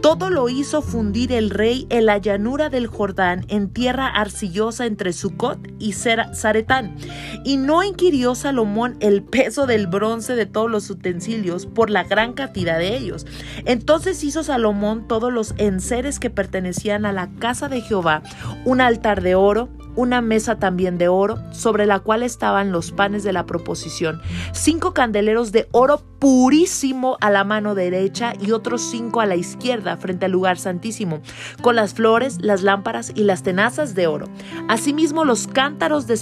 Todo 0.00 0.28
lo 0.30 0.48
hizo 0.48 0.82
fundir 0.82 1.32
el 1.32 1.50
rey 1.50 1.86
en 1.90 2.06
la 2.06 2.18
llanura 2.18 2.68
del 2.70 2.86
Jordán, 2.88 3.44
en 3.48 3.70
tierra 3.70 4.08
arcillosa 4.08 4.86
entre 4.86 5.12
Sucot 5.12 5.58
y 5.78 5.92
Zaretán. 5.92 6.96
Y 7.44 7.56
no 7.56 7.82
inquirió 7.84 8.34
Salomón 8.34 8.96
el 9.00 9.22
peso 9.22 9.66
del 9.66 9.86
bronce 9.86 10.34
de 10.36 10.46
todos 10.46 10.70
los 10.70 10.90
utensilios 10.90 11.66
por 11.66 11.88
la 11.90 12.02
gran 12.04 12.32
cantidad 12.34 12.78
de 12.78 12.96
ellos. 12.96 13.26
Entonces 13.64 14.22
hizo 14.24 14.42
Salomón 14.42 15.06
todos 15.08 15.32
los 15.32 15.54
enseres 15.58 16.18
que 16.20 16.30
pertenecían 16.30 17.06
a 17.06 17.12
la 17.12 17.30
casa 17.38 17.68
de 17.68 17.80
Jehová, 17.80 18.22
un 18.64 18.80
altar 18.80 19.22
de 19.22 19.34
oro, 19.36 19.68
una 19.96 20.20
mesa 20.20 20.56
también 20.58 20.98
de 20.98 21.08
oro 21.08 21.38
sobre 21.52 21.86
la 21.86 22.00
cual 22.00 22.22
estaban 22.22 22.72
los 22.72 22.92
panes 22.92 23.22
de 23.24 23.32
la 23.32 23.46
proposición, 23.46 24.20
cinco 24.52 24.92
candeleros 24.92 25.52
de 25.52 25.68
oro 25.72 26.02
purísimo 26.18 27.16
a 27.20 27.30
la 27.30 27.44
mano 27.44 27.74
derecha 27.74 28.32
y 28.40 28.52
otros 28.52 28.82
cinco 28.82 29.20
a 29.20 29.26
la 29.26 29.36
izquierda 29.36 29.96
frente 29.96 30.26
al 30.26 30.32
lugar 30.32 30.58
santísimo, 30.58 31.20
con 31.62 31.76
las 31.76 31.94
flores, 31.94 32.38
las 32.40 32.62
lámparas 32.62 33.12
y 33.14 33.24
las 33.24 33.42
tenazas 33.42 33.94
de 33.94 34.06
oro. 34.06 34.26
Asimismo 34.68 35.24
los 35.24 35.46
cántaros 35.46 36.06
de 36.06 36.14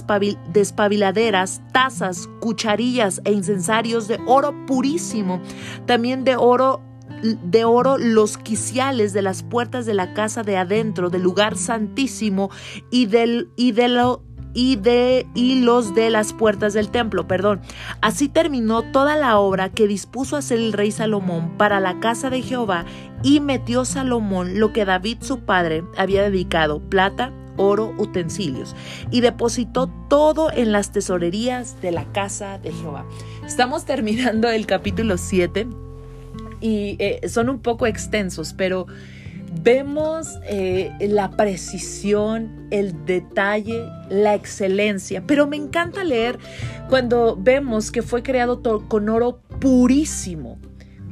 despabiladeras, 0.51 1.61
tazas, 1.71 2.29
cucharillas 2.39 3.21
e 3.25 3.31
incensarios 3.31 4.07
de 4.07 4.19
oro 4.25 4.53
purísimo, 4.65 5.39
también 5.85 6.23
de 6.23 6.35
oro 6.35 6.81
de 7.23 7.63
oro 7.63 7.97
los 7.97 8.37
quiciales 8.37 9.13
de 9.13 9.21
las 9.21 9.43
puertas 9.43 9.85
de 9.85 9.93
la 9.93 10.13
casa 10.13 10.43
de 10.43 10.57
adentro, 10.57 11.09
del 11.09 11.23
lugar 11.23 11.57
santísimo 11.57 12.49
y 12.91 13.05
del 13.07 13.49
y 13.55 13.71
de 13.71 14.13
y 14.55 14.75
de 14.75 15.25
y 15.33 15.61
los 15.61 15.95
de 15.95 16.11
las 16.11 16.31
puertas 16.33 16.73
del 16.73 16.89
templo, 16.89 17.27
perdón. 17.27 17.61
Así 18.01 18.29
terminó 18.29 18.83
toda 18.83 19.15
la 19.15 19.39
obra 19.39 19.69
que 19.71 19.87
dispuso 19.87 20.35
hacer 20.35 20.59
el 20.59 20.73
rey 20.73 20.91
Salomón 20.91 21.57
para 21.57 21.79
la 21.79 21.99
casa 21.99 22.29
de 22.29 22.41
Jehová 22.43 22.85
y 23.23 23.39
metió 23.39 23.83
Salomón 23.85 24.59
lo 24.59 24.71
que 24.73 24.85
David 24.85 25.19
su 25.21 25.39
padre 25.39 25.83
había 25.97 26.21
dedicado, 26.21 26.81
plata, 26.81 27.31
oro, 27.57 27.95
utensilios, 27.97 28.75
y 29.09 29.21
depositó 29.21 29.87
todo 30.09 30.51
en 30.51 30.71
las 30.71 30.91
tesorerías 30.91 31.81
de 31.81 31.91
la 31.91 32.05
casa 32.11 32.59
de 32.59 32.73
Jehová. 32.73 33.05
Estamos 33.47 33.85
terminando 33.85 34.49
el 34.49 34.67
capítulo 34.67 35.17
7 35.17 35.67
y 36.63 36.95
eh, 36.99 37.27
son 37.27 37.49
un 37.49 37.59
poco 37.59 37.85
extensos, 37.87 38.53
pero 38.57 38.87
vemos 39.61 40.39
eh, 40.45 40.91
la 41.01 41.31
precisión, 41.31 42.67
el 42.71 43.05
detalle, 43.05 43.83
la 44.09 44.33
excelencia. 44.33 45.23
Pero 45.27 45.45
me 45.45 45.57
encanta 45.57 46.03
leer 46.05 46.39
cuando 46.89 47.37
vemos 47.39 47.91
que 47.91 48.01
fue 48.01 48.23
creado 48.23 48.61
con 48.87 49.09
oro 49.09 49.41
purísimo, 49.59 50.57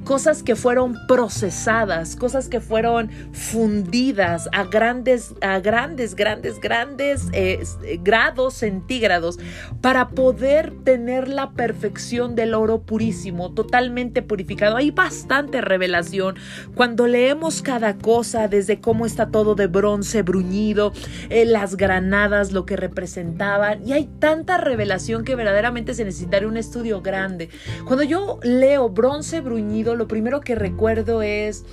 cosas 0.03 0.41
que 0.43 0.55
fueron 0.55 0.95
procesadas, 1.07 2.15
cosas 2.15 2.49
que 2.49 2.59
fueron 2.59 3.09
fundidas 3.33 4.49
a 4.51 4.63
grandes, 4.65 5.33
a 5.41 5.59
grandes, 5.59 6.15
grandes, 6.15 6.59
grandes 6.59 7.27
eh, 7.33 7.59
grados 8.01 8.55
centígrados 8.55 9.37
para 9.81 10.09
poder 10.09 10.73
tener 10.83 11.27
la 11.27 11.51
perfección 11.51 12.35
del 12.35 12.53
oro 12.53 12.81
purísimo, 12.81 13.51
totalmente 13.51 14.21
purificado. 14.21 14.75
Hay 14.77 14.91
bastante 14.91 15.61
revelación 15.61 16.35
cuando 16.75 17.07
leemos 17.07 17.61
cada 17.61 17.97
cosa, 17.97 18.47
desde 18.47 18.81
cómo 18.81 19.05
está 19.05 19.27
todo 19.29 19.55
de 19.55 19.67
bronce 19.67 20.23
bruñido, 20.23 20.93
eh, 21.29 21.45
las 21.45 21.77
granadas, 21.77 22.51
lo 22.51 22.65
que 22.65 22.75
representaban, 22.75 23.87
y 23.87 23.93
hay 23.93 24.05
tanta 24.19 24.57
revelación 24.57 25.23
que 25.23 25.35
verdaderamente 25.35 25.93
se 25.93 26.05
necesitaría 26.05 26.47
un 26.47 26.57
estudio 26.57 27.01
grande. 27.01 27.49
Cuando 27.85 28.03
yo 28.03 28.39
leo 28.43 28.89
bronce 28.89 29.41
bruñido, 29.41 29.90
lo 29.95 30.07
primero 30.07 30.41
que 30.41 30.55
recuerdo 30.55 31.21
es 31.21 31.65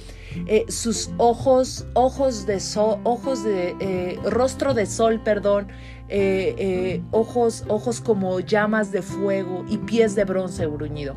eh, 0.46 0.64
sus 0.68 1.10
ojos, 1.16 1.86
ojos 1.94 2.46
de 2.46 2.60
sol, 2.60 2.98
ojos 3.04 3.44
de, 3.44 3.76
eh, 3.80 4.18
rostro 4.24 4.74
de 4.74 4.86
sol, 4.86 5.20
perdón, 5.24 5.68
eh, 6.10 7.02
ojos, 7.10 7.64
ojos 7.68 8.00
como 8.00 8.40
llamas 8.40 8.92
de 8.92 9.02
fuego 9.02 9.66
y 9.68 9.76
pies 9.78 10.14
de 10.14 10.24
bronce 10.24 10.66
bruñido. 10.66 11.14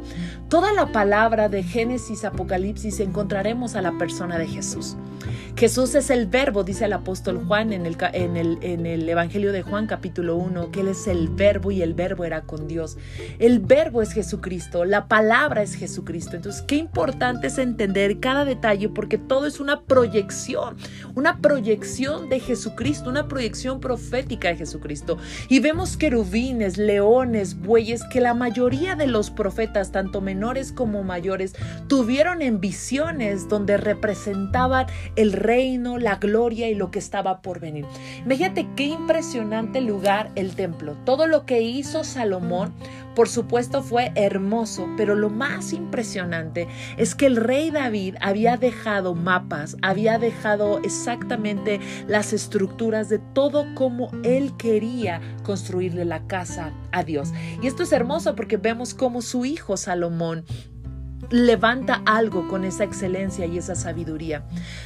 Toda 0.50 0.74
la 0.74 0.92
palabra 0.92 1.48
de 1.48 1.64
Génesis, 1.64 2.26
Apocalipsis, 2.26 3.00
encontraremos 3.00 3.76
a 3.76 3.82
la 3.82 3.98
persona 3.98 4.38
de 4.38 4.48
Jesús. 4.48 4.98
Jesús 5.56 5.96
es 5.96 6.10
el 6.10 6.28
verbo, 6.28 6.64
dice 6.64 6.86
el 6.86 6.94
apóstol 6.94 7.42
Juan 7.46 7.72
en 7.74 7.86
el, 7.86 7.96
en, 8.14 8.36
el, 8.36 8.58
en 8.62 8.86
el, 8.86 9.08
Evangelio 9.08 9.52
de 9.52 9.62
Juan 9.62 9.86
capítulo 9.86 10.36
1, 10.38 10.72
que 10.72 10.82
Él 10.82 10.88
es 10.90 11.08
el 11.08 11.30
verbo 11.30 11.72
y 11.72 11.82
el 11.82 11.94
verbo 11.94 12.24
era 12.26 12.42
con 12.42 12.68
Dios. 12.68 12.98
El 13.38 13.60
verbo 13.60 14.02
es 14.02 14.12
Jesucristo, 14.14 14.84
la 14.86 15.08
palabra 15.08 15.62
es 15.62 15.76
Jesucristo. 15.76 16.36
Entonces, 16.36 16.62
qué 16.64 16.76
importante 16.76 17.48
es 17.48 17.58
entender 17.60 18.20
cada 18.20 18.44
detalle 18.46 18.90
porque 19.02 19.18
todo 19.18 19.48
es 19.48 19.60
una 19.60 19.82
proyección, 19.82 20.78
una 21.16 21.40
proyección 21.40 22.30
de 22.30 22.40
Jesucristo, 22.40 23.10
una 23.10 23.28
proyección 23.28 23.80
profética 23.80 24.50
de 24.50 24.58
Jesucristo. 24.58 25.18
Y 25.50 25.60
vemos 25.60 25.98
querubines, 25.98 26.78
leones, 26.78 27.60
bueyes, 27.62 28.04
que 28.12 28.22
la 28.22 28.36
mayoría 28.36 28.94
de 28.94 29.08
los 29.08 29.32
profetas, 29.32 29.92
tanto 29.92 30.22
menores 30.22 30.72
como 30.72 31.02
mayores, 31.02 31.54
tuvieron 31.88 32.44
en 32.44 32.60
visiones 32.62 33.50
donde 33.50 33.78
representaban 33.78 34.86
el 35.16 35.32
reino, 35.34 35.98
la 35.98 36.18
gloria 36.18 36.70
y 36.70 36.76
lo 36.76 36.92
que 36.92 37.00
estaba 37.00 37.42
por 37.42 37.60
venir. 37.60 37.86
Fíjate 38.30 38.68
qué 38.76 38.84
impresionante 38.84 39.82
lugar 39.82 40.30
el 40.36 40.54
templo, 40.54 40.96
todo 41.06 41.26
lo 41.26 41.48
que 41.48 41.62
hizo 41.64 42.04
Salomón 42.04 42.72
por 43.16 43.28
supuesto 43.28 43.84
fue 43.84 44.12
hermoso, 44.16 44.88
pero 44.96 45.16
lo 45.16 45.30
más 45.30 45.74
impresionante 45.74 46.68
es 46.98 47.14
que 47.14 47.26
el 47.26 47.36
rey 47.36 47.70
David 47.70 48.16
había 48.22 48.56
dejado 48.56 49.16
mapas, 49.16 49.76
había 49.82 50.18
dejado 50.18 50.80
exactamente 50.80 51.82
las 52.08 52.32
estructuras 52.32 53.10
de 53.10 53.20
todo 53.20 53.66
como 53.76 54.12
él 54.24 54.56
quería 54.58 55.20
construirle 55.44 56.06
la 56.06 56.26
casa 56.28 56.72
a 56.92 57.04
Dios. 57.04 57.32
Y 57.62 57.68
esto 57.68 57.84
es 57.84 57.92
hermoso 57.92 58.34
porque 58.36 58.56
vemos 58.58 58.94
cómo 58.94 59.22
su 59.22 59.44
hijo 59.44 59.76
Salomón 59.76 60.46
levanta 61.32 62.02
algo 62.06 62.48
con 62.50 62.66
esa 62.66 62.84
excelencia 62.84 63.46
y 63.46 63.58
esa 63.58 63.76
sabiduría. 63.76 64.44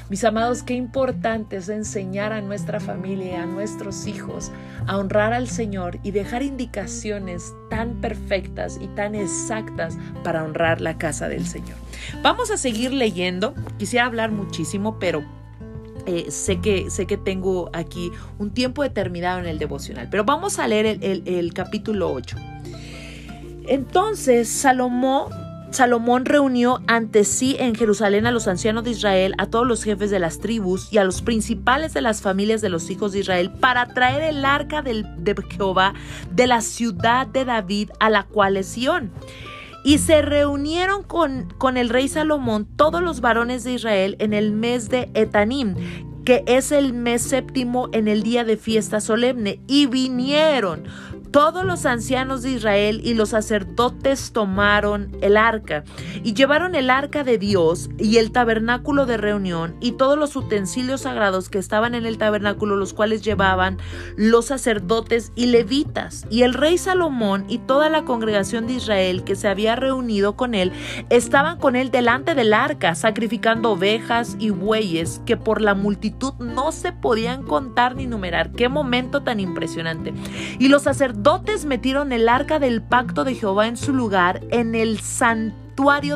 Mis 0.10 0.24
amados, 0.24 0.64
qué 0.64 0.76
importante 0.76 1.58
es 1.58 1.70
enseñar 1.70 2.32
a 2.34 2.42
nuestra 2.42 2.80
familia, 2.80 3.44
a 3.44 3.46
nuestros 3.48 4.06
hijos, 4.08 4.52
a 4.86 4.98
honrar 4.98 5.34
al 5.34 5.48
Señor 5.50 6.00
y 6.04 6.12
dejar 6.12 6.44
indicaciones 6.44 7.52
tan 7.70 7.96
perfectas 8.00 8.78
y 8.80 8.88
tan 8.90 9.16
exactas 9.16 9.98
para 10.24 10.44
honrar 10.44 10.82
la 10.82 10.98
casa 10.98 11.28
del 11.28 11.46
Señor. 11.48 11.78
Vamos 12.22 12.52
a 12.52 12.58
seguir 12.58 12.94
leyendo. 12.94 13.56
Quisiera 13.80 14.06
hablar 14.06 14.32
muchísimo, 14.32 15.00
pero 15.00 15.24
eh, 16.06 16.28
sé, 16.30 16.60
que, 16.62 16.92
sé 16.92 17.08
que 17.08 17.18
tengo 17.18 17.72
aquí 17.74 18.12
un 18.38 18.52
tiempo 18.52 18.84
determinado 18.84 19.40
en 19.40 19.48
el 19.48 19.58
devocional, 19.58 20.08
pero 20.12 20.24
vamos 20.24 20.60
a 20.60 20.68
leer 20.68 20.86
el, 21.02 21.24
el 21.26 21.54
capítulo 21.54 22.12
8. 22.14 22.38
Entonces, 23.68 24.48
Salomón 24.48 25.34
Salomón 25.72 26.26
reunió 26.26 26.82
ante 26.88 27.24
sí 27.26 27.56
en 27.60 27.76
Jerusalén 27.76 28.28
a 28.28 28.32
los 28.32 28.48
ancianos 28.48 28.84
de 28.86 28.92
Israel, 28.92 29.34
a 29.38 29.48
todos 29.48 29.68
los 29.68 29.84
jefes 29.84 30.10
de 30.10 30.20
las 30.20 30.40
tribus 30.40 30.92
y 30.94 30.98
a 31.00 31.04
los 31.04 31.22
principales 31.22 31.94
de 31.94 32.02
las 32.02 32.22
familias 32.22 32.62
de 32.62 32.70
los 32.70 32.90
hijos 32.90 33.12
de 33.12 33.20
Israel 33.20 33.52
para 33.52 33.88
traer 33.94 34.22
el 34.24 34.46
arca 34.46 34.82
de 34.82 35.04
Jehová 35.50 35.94
de 36.34 36.48
la 36.48 36.62
ciudad 36.62 37.28
de 37.28 37.46
David 37.46 37.90
a 38.00 38.10
la 38.10 38.24
cual 38.24 38.58
es 38.58 38.76
Y 39.84 39.98
se 39.98 40.22
reunieron 40.22 41.04
con, 41.04 41.52
con 41.58 41.78
el 41.78 41.90
rey 41.90 42.08
Salomón 42.08 42.66
todos 42.78 43.02
los 43.02 43.20
varones 43.20 43.64
de 43.64 43.74
Israel 43.74 44.16
en 44.20 44.34
el 44.34 44.52
mes 44.54 44.90
de 44.90 45.10
Etanim, 45.14 45.76
que 46.24 46.44
es 46.48 46.72
el 46.72 46.94
mes 46.94 47.22
séptimo 47.22 47.90
en 47.92 48.08
el 48.08 48.24
día 48.24 48.44
de 48.44 48.58
fiesta 48.58 49.02
solemne, 49.02 49.60
y 49.68 49.88
vinieron 49.88 50.84
todos 51.32 51.66
los 51.66 51.86
ancianos 51.86 52.44
de 52.44 52.52
Israel 52.52 53.02
y 53.04 53.14
los 53.14 53.30
sacerdotes 53.30 54.32
tomaron 54.32 55.12
el 55.22 55.38
arca 55.38 55.84
y 56.24 56.34
llevaron 56.34 56.76
el 56.76 56.90
arca 56.90 57.24
de 57.24 57.38
Dios 57.38 57.90
y 57.98 58.18
el 58.18 58.32
tabernáculo 58.32 59.06
de 59.06 59.18
reunión 59.18 59.76
y 59.82 59.94
todos 59.94 60.18
los 60.18 60.36
utensilios 60.36 61.02
sagrados 61.02 61.50
que 61.50 61.58
estaban 61.58 61.94
en 61.94 62.06
el 62.06 62.18
tabernáculo, 62.18 62.76
los 62.78 62.94
cuales 62.94 63.22
llevaban 63.22 63.78
los 64.16 64.46
sacerdotes 64.46 65.34
y 65.36 65.48
levitas. 65.48 66.26
Y 66.30 66.44
el 66.44 66.54
rey 66.54 66.78
Salomón 66.78 67.46
y 67.50 67.58
toda 67.58 67.90
la 67.90 68.04
congregación 68.04 68.68
de 68.68 68.74
Israel 68.74 69.24
que 69.24 69.36
se 69.36 69.48
había 69.48 69.76
reunido 69.76 70.36
con 70.36 70.56
él 70.56 70.72
estaban 71.10 71.58
con 71.58 71.76
él 71.76 71.92
delante 71.92 72.34
del 72.36 72.54
arca, 72.54 72.96
sacrificando 72.96 73.72
ovejas 73.72 74.38
y 74.40 74.52
bueyes 74.52 75.22
que 75.26 75.36
por 75.38 75.62
la 75.62 75.76
multitud 75.76 76.34
no 76.36 76.72
se 76.72 76.94
podían 76.94 77.44
contar 77.44 77.96
ni 77.96 78.08
numerar. 78.08 78.52
Qué 78.54 78.70
momento 78.70 79.22
tan 79.24 79.40
impresionante. 79.42 80.14
Y 80.60 80.70
los 80.70 80.84
sacerdotes 80.84 81.15
dotes 81.24 81.66
metieron 81.66 82.12
el 82.12 82.28
arca 82.30 82.60
del 82.60 82.82
pacto 82.82 83.24
de 83.24 83.36
Jehová 83.36 83.68
en 83.68 83.78
su 83.78 83.94
lugar 83.94 84.42
en 84.52 84.76
el 84.76 85.00
santuario 85.00 85.65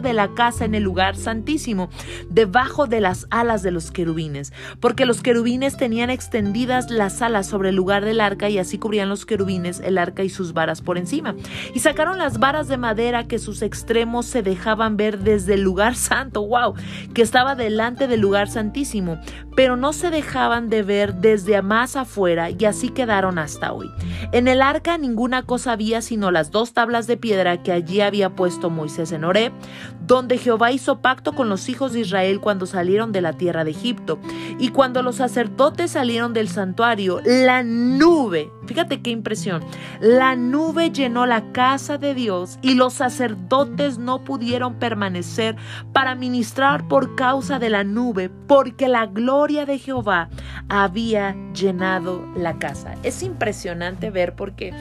de 0.01 0.13
la 0.13 0.29
casa 0.35 0.63
en 0.65 0.73
el 0.73 0.83
lugar 0.83 1.17
santísimo, 1.17 1.89
debajo 2.29 2.87
de 2.87 3.01
las 3.01 3.27
alas 3.29 3.61
de 3.61 3.71
los 3.71 3.91
querubines, 3.91 4.53
porque 4.79 5.05
los 5.05 5.21
querubines 5.21 5.75
tenían 5.75 6.09
extendidas 6.09 6.89
las 6.89 7.21
alas 7.21 7.47
sobre 7.47 7.69
el 7.69 7.75
lugar 7.75 8.05
del 8.05 8.21
arca 8.21 8.49
y 8.49 8.57
así 8.57 8.77
cubrían 8.77 9.09
los 9.09 9.25
querubines 9.25 9.81
el 9.81 9.97
arca 9.97 10.23
y 10.23 10.29
sus 10.29 10.53
varas 10.53 10.81
por 10.81 10.97
encima. 10.97 11.35
Y 11.73 11.79
sacaron 11.79 12.17
las 12.17 12.39
varas 12.39 12.67
de 12.69 12.77
madera 12.77 13.25
que 13.27 13.37
sus 13.37 13.61
extremos 13.61 14.25
se 14.25 14.43
dejaban 14.43 14.95
ver 14.95 15.19
desde 15.19 15.55
el 15.55 15.61
lugar 15.61 15.95
santo, 15.95 16.45
wow, 16.47 16.73
que 17.13 17.21
estaba 17.21 17.55
delante 17.55 18.07
del 18.07 18.21
lugar 18.21 18.47
santísimo, 18.47 19.19
pero 19.57 19.75
no 19.75 19.91
se 19.91 20.09
dejaban 20.09 20.69
de 20.69 20.83
ver 20.83 21.15
desde 21.15 21.61
más 21.61 21.95
afuera 21.97 22.49
y 22.49 22.63
así 22.63 22.89
quedaron 22.89 23.37
hasta 23.37 23.73
hoy. 23.73 23.89
En 24.31 24.47
el 24.47 24.61
arca 24.61 24.97
ninguna 24.97 25.43
cosa 25.43 25.73
había 25.73 26.01
sino 26.01 26.31
las 26.31 26.49
dos 26.51 26.71
tablas 26.73 27.07
de 27.07 27.17
piedra 27.17 27.61
que 27.61 27.73
allí 27.73 27.99
había 27.99 28.29
puesto 28.35 28.69
Moisés 28.69 29.11
en 29.11 29.23
Oreb 29.25 29.48
donde 30.05 30.37
Jehová 30.37 30.71
hizo 30.71 30.99
pacto 31.01 31.33
con 31.33 31.49
los 31.49 31.69
hijos 31.69 31.93
de 31.93 32.01
Israel 32.01 32.39
cuando 32.39 32.65
salieron 32.65 33.11
de 33.11 33.21
la 33.21 33.33
tierra 33.33 33.63
de 33.63 33.71
Egipto. 33.71 34.19
Y 34.59 34.69
cuando 34.69 35.03
los 35.03 35.15
sacerdotes 35.17 35.91
salieron 35.91 36.33
del 36.33 36.47
santuario, 36.49 37.21
la 37.25 37.63
nube, 37.63 38.51
fíjate 38.65 39.01
qué 39.01 39.11
impresión, 39.11 39.61
la 40.01 40.35
nube 40.35 40.91
llenó 40.91 41.25
la 41.25 41.51
casa 41.51 41.97
de 41.97 42.13
Dios 42.13 42.57
y 42.61 42.75
los 42.75 42.93
sacerdotes 42.93 43.97
no 43.97 44.23
pudieron 44.23 44.75
permanecer 44.75 45.55
para 45.93 46.15
ministrar 46.15 46.87
por 46.87 47.15
causa 47.15 47.59
de 47.59 47.69
la 47.69 47.83
nube, 47.83 48.29
porque 48.47 48.87
la 48.87 49.05
gloria 49.05 49.65
de 49.65 49.77
Jehová 49.79 50.29
había 50.69 51.35
llenado 51.53 52.25
la 52.35 52.57
casa. 52.57 52.95
Es 53.03 53.21
impresionante 53.23 54.09
ver 54.09 54.33
por 54.35 54.53
qué. 54.53 54.73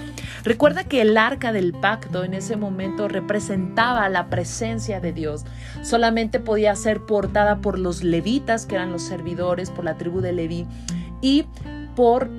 Recuerda 0.48 0.84
que 0.84 1.02
el 1.02 1.18
arca 1.18 1.52
del 1.52 1.74
pacto 1.74 2.24
en 2.24 2.32
ese 2.32 2.56
momento 2.56 3.06
representaba 3.06 4.08
la 4.08 4.30
presencia 4.30 4.98
de 4.98 5.12
Dios. 5.12 5.44
Solamente 5.82 6.40
podía 6.40 6.74
ser 6.74 7.02
portada 7.04 7.58
por 7.58 7.78
los 7.78 8.02
levitas, 8.02 8.64
que 8.64 8.76
eran 8.76 8.90
los 8.90 9.02
servidores, 9.02 9.68
por 9.70 9.84
la 9.84 9.98
tribu 9.98 10.22
de 10.22 10.32
Leví, 10.32 10.66
y 11.20 11.44
por 11.94 12.30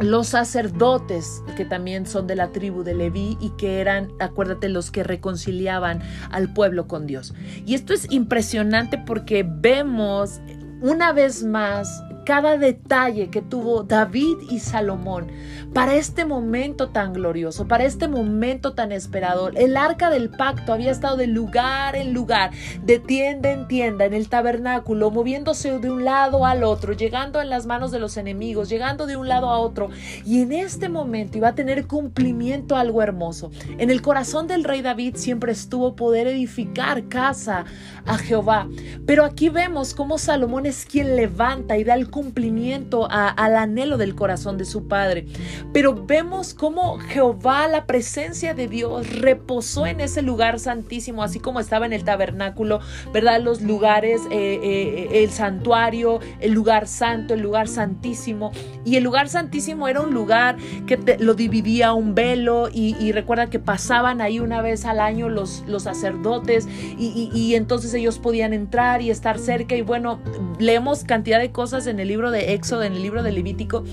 los 0.00 0.26
sacerdotes 0.28 1.40
que 1.56 1.64
también 1.64 2.04
son 2.04 2.26
de 2.26 2.36
la 2.36 2.48
tribu 2.48 2.82
de 2.82 2.94
Leví 2.94 3.38
y 3.40 3.54
que 3.56 3.80
eran, 3.80 4.10
acuérdate, 4.20 4.68
los 4.68 4.90
que 4.90 5.02
reconciliaban 5.02 6.02
al 6.30 6.52
pueblo 6.52 6.88
con 6.88 7.06
Dios. 7.06 7.32
Y 7.64 7.74
esto 7.74 7.94
es 7.94 8.12
impresionante 8.12 8.98
porque 8.98 9.46
vemos 9.48 10.42
una 10.82 11.14
vez 11.14 11.42
más 11.42 12.02
cada 12.30 12.56
detalle 12.58 13.28
que 13.28 13.42
tuvo 13.42 13.82
David 13.82 14.36
y 14.52 14.60
Salomón 14.60 15.26
para 15.74 15.96
este 15.96 16.24
momento 16.24 16.88
tan 16.90 17.12
glorioso, 17.12 17.66
para 17.66 17.82
este 17.84 18.06
momento 18.06 18.72
tan 18.72 18.92
esperador. 18.92 19.54
El 19.58 19.76
arca 19.76 20.10
del 20.10 20.30
pacto 20.30 20.72
había 20.72 20.92
estado 20.92 21.16
de 21.16 21.26
lugar 21.26 21.96
en 21.96 22.14
lugar, 22.14 22.52
de 22.84 23.00
tienda 23.00 23.50
en 23.50 23.66
tienda, 23.66 24.04
en 24.04 24.14
el 24.14 24.28
tabernáculo, 24.28 25.10
moviéndose 25.10 25.80
de 25.80 25.90
un 25.90 26.04
lado 26.04 26.46
al 26.46 26.62
otro, 26.62 26.92
llegando 26.92 27.40
en 27.40 27.50
las 27.50 27.66
manos 27.66 27.90
de 27.90 27.98
los 27.98 28.16
enemigos, 28.16 28.68
llegando 28.68 29.06
de 29.08 29.16
un 29.16 29.26
lado 29.26 29.50
a 29.50 29.58
otro. 29.58 29.88
Y 30.24 30.42
en 30.42 30.52
este 30.52 30.88
momento 30.88 31.36
iba 31.36 31.48
a 31.48 31.54
tener 31.56 31.88
cumplimiento 31.88 32.76
algo 32.76 33.02
hermoso. 33.02 33.50
En 33.78 33.90
el 33.90 34.02
corazón 34.02 34.46
del 34.46 34.62
rey 34.62 34.82
David 34.82 35.16
siempre 35.16 35.50
estuvo 35.50 35.96
poder 35.96 36.28
edificar 36.28 37.08
casa 37.08 37.64
a 38.06 38.18
Jehová. 38.18 38.68
Pero 39.04 39.24
aquí 39.24 39.48
vemos 39.48 39.94
cómo 39.94 40.16
Salomón 40.16 40.64
es 40.66 40.86
quien 40.86 41.16
levanta 41.16 41.76
y 41.76 41.82
da 41.82 41.94
el 41.96 42.08
cumplimiento 42.20 43.08
al 43.10 43.56
anhelo 43.56 43.96
del 43.96 44.14
corazón 44.14 44.58
de 44.58 44.66
su 44.66 44.88
padre. 44.88 45.26
Pero 45.72 45.94
vemos 46.06 46.52
cómo 46.52 46.98
Jehová, 46.98 47.66
la 47.66 47.86
presencia 47.86 48.52
de 48.52 48.68
Dios, 48.68 49.08
reposó 49.20 49.86
en 49.86 50.00
ese 50.02 50.20
lugar 50.20 50.60
santísimo, 50.60 51.22
así 51.22 51.40
como 51.40 51.60
estaba 51.60 51.86
en 51.86 51.94
el 51.94 52.04
tabernáculo, 52.04 52.80
¿verdad? 53.14 53.40
Los 53.40 53.62
lugares, 53.62 54.20
eh, 54.30 54.60
eh, 54.62 55.24
el 55.24 55.30
santuario, 55.30 56.20
el 56.40 56.52
lugar 56.52 56.86
santo, 56.88 57.32
el 57.32 57.40
lugar 57.40 57.68
santísimo. 57.68 58.52
Y 58.84 58.96
el 58.96 59.04
lugar 59.04 59.30
santísimo 59.30 59.88
era 59.88 60.02
un 60.02 60.12
lugar 60.12 60.56
que 60.86 60.98
lo 61.18 61.32
dividía 61.34 61.94
un 61.94 62.14
velo 62.14 62.68
y, 62.72 63.12
recuerda 63.12 63.48
que 63.48 63.58
pasaban 63.58 64.20
ahí 64.20 64.40
una 64.40 64.60
vez 64.62 64.84
al 64.84 65.00
año 65.00 65.28
los, 65.28 65.64
los 65.66 65.82
sacerdotes 65.84 66.68
y, 66.98 67.30
y 67.34 67.54
entonces 67.54 67.92
ellos 67.94 68.18
podían 68.18 68.52
entrar 68.52 69.00
y 69.02 69.10
estar 69.10 69.38
cerca 69.38 69.74
y 69.74 69.82
bueno, 69.82 70.20
leemos 70.60 71.02
cantidad 71.04 71.40
de 71.40 71.50
cosas 71.50 71.86
en 71.88 71.98
el 72.00 72.08
libro 72.08 72.30
de 72.30 72.54
Éxodo, 72.54 72.82
en 72.82 72.94
el 72.94 73.02
libro 73.02 73.22
de 73.22 73.32
Levítico. 73.32 73.84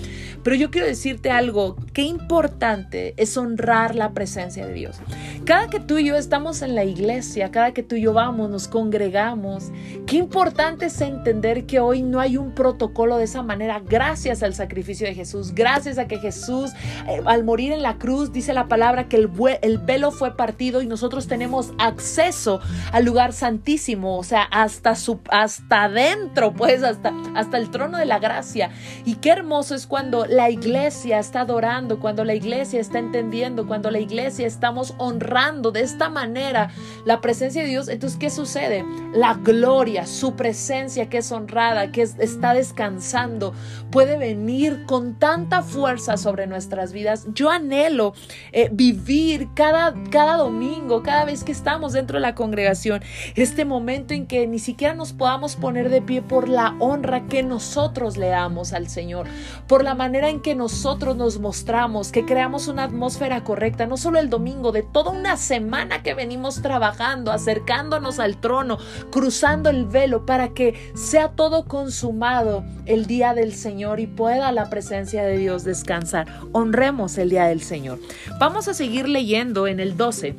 Pero 0.43 0.55
yo 0.55 0.71
quiero 0.71 0.87
decirte 0.87 1.29
algo, 1.31 1.75
qué 1.93 2.03
importante 2.03 3.13
es 3.17 3.37
honrar 3.37 3.95
la 3.95 4.11
presencia 4.11 4.65
de 4.65 4.73
Dios. 4.73 4.97
Cada 5.45 5.67
que 5.69 5.79
tú 5.79 5.97
y 5.97 6.05
yo 6.05 6.15
estamos 6.15 6.61
en 6.61 6.75
la 6.75 6.83
iglesia, 6.83 7.51
cada 7.51 7.73
que 7.73 7.83
tú 7.83 7.95
y 7.95 8.01
yo 8.01 8.13
vamos, 8.13 8.49
nos 8.49 8.67
congregamos, 8.67 9.69
qué 10.05 10.17
importante 10.17 10.87
es 10.87 10.99
entender 11.01 11.65
que 11.65 11.79
hoy 11.79 12.01
no 12.01 12.19
hay 12.19 12.37
un 12.37 12.53
protocolo 12.55 13.17
de 13.17 13.25
esa 13.25 13.43
manera 13.43 13.79
gracias 13.79 14.43
al 14.43 14.53
sacrificio 14.55 15.07
de 15.07 15.13
Jesús, 15.13 15.53
gracias 15.53 15.97
a 15.97 16.07
que 16.07 16.19
Jesús 16.19 16.71
eh, 17.07 17.21
al 17.25 17.43
morir 17.43 17.71
en 17.71 17.81
la 17.81 17.97
cruz 17.97 18.31
dice 18.31 18.53
la 18.53 18.67
palabra 18.67 19.07
que 19.09 19.17
el, 19.17 19.29
el 19.61 19.77
velo 19.79 20.11
fue 20.11 20.35
partido 20.35 20.81
y 20.81 20.87
nosotros 20.87 21.27
tenemos 21.27 21.71
acceso 21.77 22.59
al 22.91 23.05
lugar 23.05 23.33
santísimo, 23.33 24.17
o 24.17 24.23
sea, 24.23 24.43
hasta, 24.43 24.95
su, 24.95 25.19
hasta 25.29 25.83
adentro, 25.85 26.53
pues 26.53 26.83
hasta, 26.83 27.13
hasta 27.35 27.57
el 27.57 27.69
trono 27.69 27.96
de 27.97 28.05
la 28.05 28.19
gracia. 28.19 28.71
Y 29.05 29.15
qué 29.15 29.31
hermoso 29.31 29.75
es 29.75 29.87
cuando 29.87 30.25
la 30.25 30.49
iglesia 30.49 31.19
está 31.19 31.41
adorando, 31.41 31.99
cuando 31.99 32.23
la 32.23 32.33
iglesia 32.35 32.79
está 32.79 32.99
entendiendo, 32.99 33.67
cuando 33.67 33.91
la 33.91 33.99
iglesia 33.99 34.47
estamos 34.47 34.93
honrando 34.97 35.71
de 35.71 35.81
esta 35.81 36.09
manera 36.09 36.69
la 37.05 37.19
presencia 37.21 37.63
de 37.63 37.69
Dios. 37.69 37.87
Entonces, 37.89 38.17
¿qué 38.17 38.29
sucede? 38.29 38.85
La 39.13 39.33
gloria, 39.35 40.05
su 40.05 40.35
presencia 40.35 41.09
que 41.09 41.17
es 41.19 41.31
honrada, 41.31 41.91
que 41.91 42.03
está 42.03 42.53
descansando, 42.53 43.53
puede 43.91 44.17
venir 44.17 44.83
con 44.85 45.15
tanta 45.17 45.61
fuerza 45.63 46.17
sobre 46.17 46.47
nuestras 46.47 46.93
vidas. 46.93 47.25
Yo 47.33 47.49
anhelo 47.49 48.13
eh, 48.51 48.69
vivir 48.71 49.47
cada, 49.55 49.93
cada 50.11 50.37
domingo, 50.37 51.01
cada 51.03 51.25
vez 51.25 51.43
que 51.43 51.51
estamos 51.51 51.93
dentro 51.93 52.17
de 52.17 52.21
la 52.21 52.35
congregación, 52.35 53.01
este 53.35 53.65
momento 53.65 54.13
en 54.13 54.27
que 54.27 54.45
ni 54.47 54.59
siquiera 54.59 54.93
nos 54.93 55.13
podamos 55.13 55.55
poner 55.55 55.89
de 55.89 56.01
pie 56.01 56.21
por 56.21 56.47
la 56.47 56.75
honra 56.79 57.25
que 57.27 57.41
nosotros 57.43 57.86
Leamos 57.95 58.17
le 58.17 58.27
damos 58.27 58.73
al 58.73 58.89
Señor, 58.89 59.27
por 59.65 59.81
la 59.81 59.95
manera 59.95 60.29
en 60.29 60.41
que 60.41 60.55
nosotros 60.55 61.15
nos 61.15 61.39
mostramos, 61.39 62.11
que 62.11 62.25
creamos 62.25 62.67
una 62.67 62.83
atmósfera 62.83 63.45
correcta, 63.45 63.85
no 63.87 63.95
solo 63.95 64.19
el 64.19 64.29
domingo, 64.29 64.73
de 64.73 64.83
toda 64.83 65.11
una 65.11 65.37
semana 65.37 66.03
que 66.03 66.13
venimos 66.13 66.61
trabajando, 66.61 67.31
acercándonos 67.31 68.19
al 68.19 68.41
trono, 68.41 68.77
cruzando 69.09 69.69
el 69.69 69.85
velo 69.85 70.25
para 70.25 70.49
que 70.49 70.91
sea 70.95 71.29
todo 71.29 71.65
consumado 71.65 72.65
el 72.85 73.05
día 73.05 73.33
del 73.33 73.53
Señor 73.53 74.01
y 74.01 74.07
pueda 74.07 74.51
la 74.51 74.69
presencia 74.69 75.23
de 75.23 75.37
Dios 75.37 75.63
descansar. 75.63 76.27
Honremos 76.51 77.17
el 77.17 77.29
día 77.29 77.45
del 77.45 77.61
Señor. 77.61 77.99
Vamos 78.37 78.67
a 78.67 78.73
seguir 78.73 79.07
leyendo 79.07 79.65
en 79.65 79.79
el 79.79 79.95
12. 79.95 80.35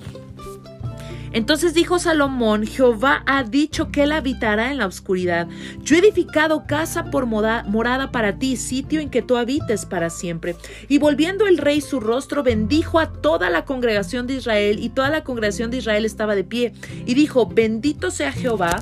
Entonces 1.32 1.74
dijo 1.74 1.98
Salomón, 1.98 2.66
Jehová 2.66 3.22
ha 3.26 3.42
dicho 3.42 3.90
que 3.90 4.04
él 4.04 4.12
habitará 4.12 4.70
en 4.70 4.78
la 4.78 4.86
oscuridad. 4.86 5.46
Yo 5.82 5.96
he 5.96 5.98
edificado 5.98 6.64
casa 6.66 7.10
por 7.10 7.26
morada 7.26 8.10
para 8.10 8.38
ti, 8.38 8.56
sitio 8.56 9.00
en 9.00 9.10
que 9.10 9.22
tú 9.22 9.36
habites 9.36 9.84
para 9.84 10.08
siempre. 10.10 10.56
Y 10.88 10.98
volviendo 10.98 11.46
el 11.46 11.58
rey 11.58 11.80
su 11.80 12.00
rostro, 12.00 12.42
bendijo 12.42 12.98
a 12.98 13.12
toda 13.12 13.50
la 13.50 13.64
congregación 13.64 14.26
de 14.26 14.34
Israel, 14.36 14.78
y 14.80 14.88
toda 14.88 15.10
la 15.10 15.22
congregación 15.24 15.70
de 15.70 15.78
Israel 15.78 16.04
estaba 16.06 16.34
de 16.34 16.44
pie. 16.44 16.72
Y 17.04 17.14
dijo, 17.14 17.46
bendito 17.46 18.10
sea 18.10 18.32
Jehová. 18.32 18.80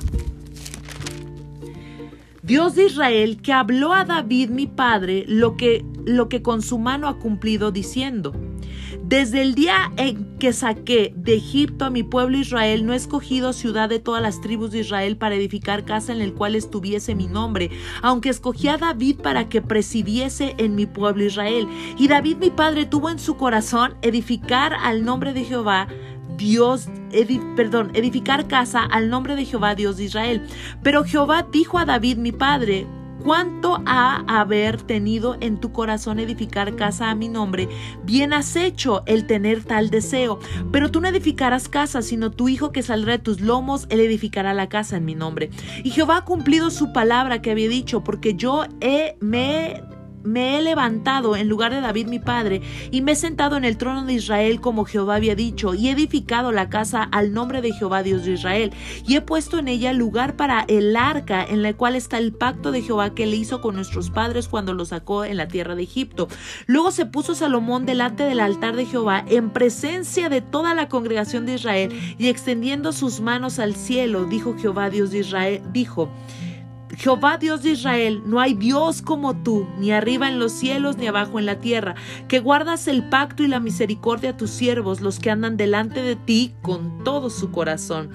Dios 2.42 2.76
de 2.76 2.84
Israel, 2.86 3.42
que 3.42 3.52
habló 3.52 3.92
a 3.92 4.04
David 4.04 4.50
mi 4.50 4.68
padre 4.68 5.24
lo 5.26 5.56
que, 5.56 5.84
lo 6.04 6.28
que 6.28 6.42
con 6.42 6.62
su 6.62 6.78
mano 6.78 7.08
ha 7.08 7.18
cumplido 7.18 7.72
diciendo. 7.72 8.32
Desde 9.08 9.40
el 9.40 9.54
día 9.54 9.92
en 9.98 10.24
que 10.40 10.52
saqué 10.52 11.14
de 11.16 11.36
Egipto 11.36 11.84
a 11.84 11.90
mi 11.90 12.02
pueblo 12.02 12.38
Israel, 12.38 12.84
no 12.84 12.92
he 12.92 12.96
escogido 12.96 13.52
ciudad 13.52 13.88
de 13.88 14.00
todas 14.00 14.20
las 14.20 14.40
tribus 14.40 14.72
de 14.72 14.80
Israel 14.80 15.16
para 15.16 15.36
edificar 15.36 15.84
casa 15.84 16.12
en 16.12 16.20
el 16.20 16.34
cual 16.34 16.56
estuviese 16.56 17.14
mi 17.14 17.28
nombre, 17.28 17.70
aunque 18.02 18.30
escogí 18.30 18.66
a 18.66 18.78
David 18.78 19.20
para 19.22 19.48
que 19.48 19.62
presidiese 19.62 20.56
en 20.58 20.74
mi 20.74 20.86
pueblo 20.86 21.22
Israel. 21.22 21.68
Y 21.96 22.08
David 22.08 22.38
mi 22.38 22.50
padre 22.50 22.84
tuvo 22.84 23.08
en 23.08 23.20
su 23.20 23.36
corazón 23.36 23.94
edificar 24.02 24.74
al 24.74 25.04
nombre 25.04 25.32
de 25.32 25.44
Jehová 25.44 25.86
Dios, 26.36 26.88
perdón, 27.54 27.92
edificar 27.94 28.48
casa 28.48 28.82
al 28.82 29.08
nombre 29.08 29.36
de 29.36 29.44
Jehová 29.44 29.76
Dios 29.76 29.98
de 29.98 30.04
Israel. 30.06 30.42
Pero 30.82 31.04
Jehová 31.04 31.46
dijo 31.52 31.78
a 31.78 31.84
David 31.84 32.16
mi 32.18 32.32
padre, 32.32 32.88
¿Cuánto 33.26 33.82
ha 33.86 34.18
haber 34.28 34.80
tenido 34.82 35.36
en 35.40 35.58
tu 35.58 35.72
corazón 35.72 36.20
edificar 36.20 36.76
casa 36.76 37.10
a 37.10 37.16
mi 37.16 37.28
nombre, 37.28 37.68
bien 38.04 38.32
has 38.32 38.54
hecho 38.54 39.02
el 39.06 39.26
tener 39.26 39.64
tal 39.64 39.90
deseo. 39.90 40.38
Pero 40.70 40.92
tú 40.92 41.00
no 41.00 41.08
edificarás 41.08 41.68
casa, 41.68 42.02
sino 42.02 42.30
tu 42.30 42.48
hijo 42.48 42.70
que 42.70 42.82
saldrá 42.84 43.14
de 43.14 43.18
tus 43.24 43.40
lomos, 43.40 43.88
él 43.90 43.98
edificará 43.98 44.54
la 44.54 44.68
casa 44.68 44.96
en 44.98 45.06
mi 45.06 45.16
nombre. 45.16 45.50
Y 45.82 45.90
Jehová 45.90 46.18
ha 46.18 46.24
cumplido 46.24 46.70
su 46.70 46.92
palabra 46.92 47.42
que 47.42 47.50
había 47.50 47.68
dicho, 47.68 48.04
porque 48.04 48.34
yo 48.34 48.64
he, 48.80 49.16
me 49.18 49.82
me 50.26 50.58
he 50.58 50.62
levantado 50.62 51.36
en 51.36 51.48
lugar 51.48 51.72
de 51.72 51.80
David 51.80 52.08
mi 52.08 52.18
padre, 52.18 52.60
y 52.90 53.00
me 53.00 53.12
he 53.12 53.16
sentado 53.16 53.56
en 53.56 53.64
el 53.64 53.76
trono 53.76 54.04
de 54.04 54.14
Israel 54.14 54.60
como 54.60 54.84
Jehová 54.84 55.16
había 55.16 55.34
dicho, 55.34 55.74
y 55.74 55.88
he 55.88 55.92
edificado 55.92 56.52
la 56.52 56.68
casa 56.68 57.02
al 57.04 57.32
nombre 57.32 57.62
de 57.62 57.72
Jehová 57.72 58.02
Dios 58.02 58.24
de 58.24 58.32
Israel, 58.32 58.72
y 59.06 59.16
he 59.16 59.20
puesto 59.20 59.58
en 59.58 59.68
ella 59.68 59.92
lugar 59.92 60.36
para 60.36 60.64
el 60.68 60.96
arca 60.96 61.44
en 61.44 61.62
la 61.62 61.72
cual 61.74 61.94
está 61.96 62.18
el 62.18 62.32
pacto 62.32 62.72
de 62.72 62.82
Jehová 62.82 63.14
que 63.14 63.26
le 63.26 63.36
hizo 63.36 63.60
con 63.60 63.76
nuestros 63.76 64.10
padres 64.10 64.48
cuando 64.48 64.74
lo 64.74 64.84
sacó 64.84 65.24
en 65.24 65.36
la 65.36 65.48
tierra 65.48 65.74
de 65.74 65.82
Egipto. 65.82 66.28
Luego 66.66 66.90
se 66.90 67.06
puso 67.06 67.34
Salomón 67.34 67.86
delante 67.86 68.24
del 68.24 68.40
altar 68.40 68.76
de 68.76 68.86
Jehová 68.86 69.24
en 69.28 69.50
presencia 69.50 70.28
de 70.28 70.40
toda 70.40 70.74
la 70.74 70.88
congregación 70.88 71.46
de 71.46 71.54
Israel, 71.54 71.92
y 72.18 72.28
extendiendo 72.28 72.92
sus 72.92 73.20
manos 73.20 73.58
al 73.58 73.74
cielo, 73.74 74.24
dijo 74.24 74.56
Jehová 74.58 74.90
Dios 74.90 75.10
de 75.12 75.18
Israel, 75.18 75.62
dijo, 75.72 76.08
Jehová 76.96 77.36
Dios 77.36 77.62
de 77.62 77.70
Israel, 77.72 78.22
no 78.24 78.40
hay 78.40 78.54
Dios 78.54 79.02
como 79.02 79.34
tú, 79.36 79.66
ni 79.78 79.92
arriba 79.92 80.28
en 80.28 80.38
los 80.38 80.52
cielos, 80.52 80.96
ni 80.96 81.06
abajo 81.06 81.38
en 81.38 81.44
la 81.46 81.60
tierra, 81.60 81.94
que 82.26 82.40
guardas 82.40 82.88
el 82.88 83.06
pacto 83.10 83.42
y 83.42 83.48
la 83.48 83.60
misericordia 83.60 84.30
a 84.30 84.36
tus 84.36 84.50
siervos, 84.50 85.02
los 85.02 85.18
que 85.18 85.30
andan 85.30 85.58
delante 85.58 86.00
de 86.02 86.16
ti 86.16 86.54
con 86.62 87.04
todo 87.04 87.28
su 87.28 87.50
corazón, 87.50 88.08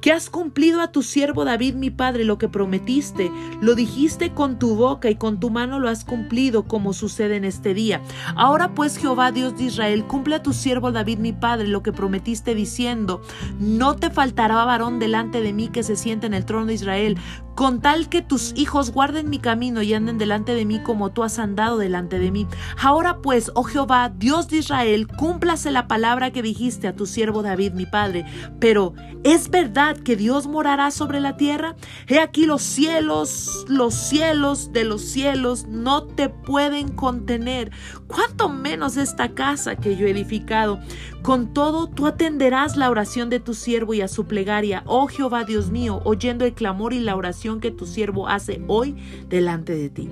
que 0.00 0.12
has 0.12 0.30
cumplido 0.30 0.80
a 0.80 0.92
tu 0.92 1.02
siervo 1.02 1.44
David 1.44 1.74
mi 1.74 1.90
padre 1.90 2.24
lo 2.24 2.38
que 2.38 2.48
prometiste, 2.48 3.32
lo 3.60 3.74
dijiste 3.74 4.32
con 4.32 4.58
tu 4.60 4.76
boca 4.76 5.10
y 5.10 5.16
con 5.16 5.40
tu 5.40 5.50
mano 5.50 5.80
lo 5.80 5.88
has 5.88 6.04
cumplido, 6.04 6.64
como 6.68 6.92
sucede 6.92 7.36
en 7.36 7.44
este 7.44 7.74
día. 7.74 8.00
Ahora 8.36 8.72
pues 8.74 8.96
Jehová 8.98 9.32
Dios 9.32 9.56
de 9.58 9.64
Israel, 9.64 10.04
cumple 10.04 10.36
a 10.36 10.42
tu 10.44 10.52
siervo 10.52 10.92
David 10.92 11.18
mi 11.18 11.32
padre 11.32 11.66
lo 11.66 11.82
que 11.82 11.92
prometiste 11.92 12.54
diciendo, 12.54 13.20
no 13.58 13.96
te 13.96 14.10
faltará 14.10 14.64
varón 14.64 15.00
delante 15.00 15.40
de 15.40 15.52
mí 15.52 15.68
que 15.68 15.82
se 15.82 15.96
siente 15.96 16.26
en 16.26 16.34
el 16.34 16.44
trono 16.44 16.66
de 16.66 16.74
Israel, 16.74 17.18
con 17.58 17.80
tal 17.80 18.08
que 18.08 18.22
tus 18.22 18.52
hijos 18.56 18.92
guarden 18.92 19.28
mi 19.30 19.40
camino 19.40 19.82
y 19.82 19.92
anden 19.92 20.16
delante 20.16 20.54
de 20.54 20.64
mí 20.64 20.80
como 20.80 21.10
tú 21.10 21.24
has 21.24 21.40
andado 21.40 21.76
delante 21.78 22.20
de 22.20 22.30
mí. 22.30 22.46
Ahora 22.80 23.18
pues, 23.20 23.50
oh 23.56 23.64
Jehová, 23.64 24.12
Dios 24.16 24.46
de 24.46 24.58
Israel, 24.58 25.08
cúmplase 25.08 25.72
la 25.72 25.88
palabra 25.88 26.30
que 26.30 26.40
dijiste 26.40 26.86
a 26.86 26.94
tu 26.94 27.04
siervo 27.04 27.42
David, 27.42 27.72
mi 27.72 27.84
padre. 27.84 28.24
Pero, 28.60 28.94
¿es 29.24 29.50
verdad 29.50 29.96
que 29.96 30.14
Dios 30.14 30.46
morará 30.46 30.92
sobre 30.92 31.18
la 31.18 31.36
tierra? 31.36 31.74
He 32.06 32.20
aquí 32.20 32.46
los 32.46 32.62
cielos, 32.62 33.64
los 33.66 33.92
cielos 33.92 34.72
de 34.72 34.84
los 34.84 35.02
cielos 35.02 35.66
no 35.66 36.04
te 36.04 36.28
pueden 36.28 36.90
contener, 36.92 37.72
cuánto 38.06 38.48
menos 38.50 38.96
esta 38.96 39.30
casa 39.30 39.74
que 39.74 39.96
yo 39.96 40.06
he 40.06 40.10
edificado. 40.10 40.78
Con 41.22 41.52
todo, 41.52 41.88
tú 41.88 42.06
atenderás 42.06 42.76
la 42.76 42.88
oración 42.88 43.28
de 43.30 43.40
tu 43.40 43.52
siervo 43.52 43.94
y 43.94 44.00
a 44.00 44.06
su 44.06 44.26
plegaria, 44.26 44.84
oh 44.86 45.08
Jehová 45.08 45.42
Dios 45.42 45.70
mío, 45.72 46.00
oyendo 46.04 46.44
el 46.44 46.54
clamor 46.54 46.92
y 46.92 47.00
la 47.00 47.16
oración 47.16 47.47
que 47.58 47.70
tu 47.70 47.86
siervo 47.86 48.28
hace 48.28 48.60
hoy 48.66 48.94
delante 49.30 49.74
de 49.74 49.88
ti. 49.88 50.08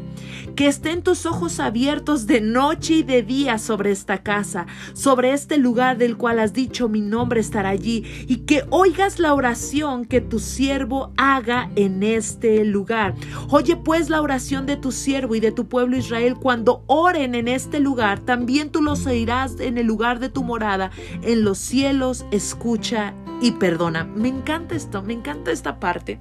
Que 0.57 0.67
estén 0.69 1.03
tus 1.03 1.27
ojos 1.27 1.61
abiertos 1.61 2.27
de 2.27 2.41
noche 2.41 2.95
y 2.95 3.03
de 3.03 3.23
día 3.23 3.59
sobre 3.59 3.91
esta 3.91 4.23
casa, 4.23 4.67
sobre 4.95 5.33
este 5.35 5.59
lugar 5.59 5.99
del 5.99 6.17
cual 6.17 6.39
has 6.39 6.55
dicho 6.55 6.89
mi 6.89 7.03
nombre 7.03 7.41
estará 7.41 7.69
allí, 7.69 8.05
y 8.27 8.39
que 8.47 8.65
oigas 8.71 9.19
la 9.19 9.35
oración 9.35 10.07
que 10.07 10.21
tu 10.23 10.39
siervo 10.39 11.13
haga 11.19 11.71
en 11.77 12.03
este 12.03 12.65
lugar. 12.65 13.15
Oye 13.51 13.77
pues 13.77 14.09
la 14.09 14.23
oración 14.23 14.65
de 14.65 14.77
tu 14.77 14.91
siervo 14.93 15.35
y 15.35 15.41
de 15.41 15.53
tu 15.53 15.67
pueblo 15.69 15.97
Israel 15.97 16.37
cuando 16.41 16.83
oren 16.87 17.35
en 17.35 17.49
este 17.49 17.81
lugar, 17.81 18.21
también 18.21 18.71
tú 18.71 18.81
los 18.81 19.07
oirás 19.07 19.61
en 19.61 19.77
el 19.77 19.87
lugar 19.87 20.19
de 20.21 20.31
tu 20.31 20.43
morada, 20.43 20.91
en 21.23 21.45
los 21.45 21.59
cielos, 21.59 22.25
escucha 22.31 23.13
y 23.43 23.53
perdona. 23.53 24.05
Me 24.05 24.29
encanta 24.29 24.75
esto, 24.77 25.03
me 25.03 25.13
encanta 25.13 25.51
esta 25.51 25.79
parte. 25.81 26.19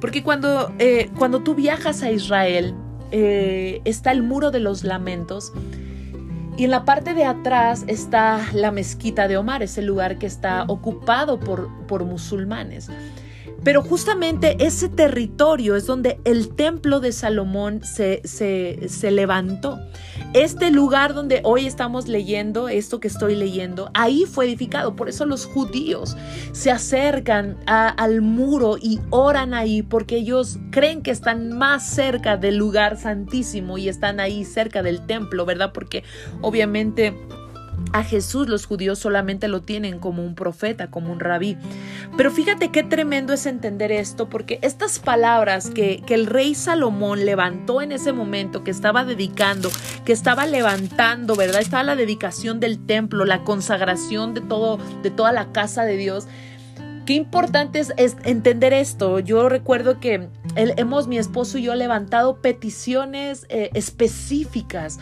Porque 0.00 0.22
cuando, 0.22 0.72
eh, 0.78 1.10
cuando 1.18 1.40
tú 1.42 1.54
viajas 1.54 2.02
a 2.02 2.10
Israel, 2.10 2.74
eh, 3.10 3.80
está 3.84 4.12
el 4.12 4.22
muro 4.22 4.50
de 4.50 4.60
los 4.60 4.84
lamentos. 4.84 5.52
Y 6.56 6.64
en 6.64 6.70
la 6.70 6.84
parte 6.84 7.14
de 7.14 7.24
atrás 7.24 7.84
está 7.86 8.42
la 8.52 8.70
mezquita 8.70 9.28
de 9.28 9.36
Omar, 9.36 9.62
el 9.62 9.86
lugar 9.86 10.18
que 10.18 10.26
está 10.26 10.64
ocupado 10.66 11.38
por, 11.40 11.68
por 11.86 12.04
musulmanes. 12.04 12.88
Pero 13.64 13.82
justamente 13.82 14.56
ese 14.64 14.88
territorio 14.88 15.74
es 15.76 15.86
donde 15.86 16.20
el 16.24 16.54
templo 16.54 17.00
de 17.00 17.10
Salomón 17.12 17.80
se, 17.82 18.22
levantó. 19.10 19.80
Este 20.32 20.70
lugar 20.70 21.12
donde 21.14 21.40
hoy 21.42 21.66
estamos 21.66 22.06
leyendo, 22.06 22.68
esto 22.68 23.00
que 23.00 23.08
estoy 23.08 23.34
leyendo, 23.34 23.90
ahí 23.94 24.24
fue 24.30 24.44
edificado. 24.46 24.94
Por 24.94 25.08
eso 25.08 25.26
los 25.26 25.44
judíos 25.44 26.16
se 26.52 26.70
acercan 26.70 27.56
al 27.66 28.20
muro 28.20 28.76
y 28.80 29.00
oran 29.10 29.54
ahí 29.54 29.82
porque 29.82 30.18
ellos 30.18 30.58
creen 30.70 31.02
que 31.02 31.10
están 31.10 31.52
más 31.56 31.84
cerca 31.88 32.36
del 32.36 32.56
lugar 32.56 32.96
santísimo 32.96 33.76
y 33.76 33.88
están 33.88 34.20
ahí 34.20 34.44
cerca 34.44 34.82
del 34.84 35.04
templo, 35.04 35.44
¿verdad? 35.44 35.72
Porque 35.72 36.04
obviamente 36.42 37.12
a 37.92 38.02
Jesús 38.02 38.48
los 38.48 38.66
judíos 38.66 38.98
solamente 38.98 39.48
lo 39.48 39.62
tienen 39.62 39.98
como 39.98 40.22
un 40.24 40.34
profeta, 40.34 40.88
como 40.90 41.10
un 41.10 41.20
rabí. 41.20 41.56
Pero 42.18 42.30
fíjate 42.30 42.68
qué 42.68 42.82
tremendo 42.82 43.32
es 43.32 43.46
entender 43.46 43.92
esto, 43.92 44.28
porque 44.28 44.58
estas 44.62 44.98
palabras 44.98 45.70
que, 45.70 46.02
que, 46.06 46.14
el 46.14 46.26
rey 46.26 46.54
Salomón 46.54 47.24
levantó 47.24 47.80
en 47.80 47.92
ese 47.92 48.12
momento, 48.12 48.62
que 48.62 48.70
estaba 48.70 49.04
dedicando, 49.06 49.70
que 50.04 50.12
estaba 50.12 50.44
levantando, 50.44 51.34
¿verdad? 51.34 51.62
Estaba 51.62 51.82
la 51.82 51.96
dedicación 51.96 52.60
del 52.60 52.84
templo, 52.84 53.24
la 53.24 53.42
consagración 53.44 54.34
de 54.34 54.42
todo, 54.42 54.78
de 55.02 55.10
toda 55.10 55.32
la 55.32 55.50
casa 55.52 55.84
de 55.84 55.96
Dios. 55.96 56.26
Qué 57.06 57.14
importante 57.14 57.78
es, 57.80 57.94
entender 58.24 58.74
esto. 58.74 59.18
Yo 59.18 59.48
recuerdo 59.48 59.98
que 59.98 60.28
hemos, 60.56 61.08
mi 61.08 61.16
esposo 61.16 61.56
y 61.56 61.62
yo, 61.62 61.74
levantado 61.74 62.42
peticiones 62.42 63.46
eh, 63.48 63.70
específicas 63.72 64.98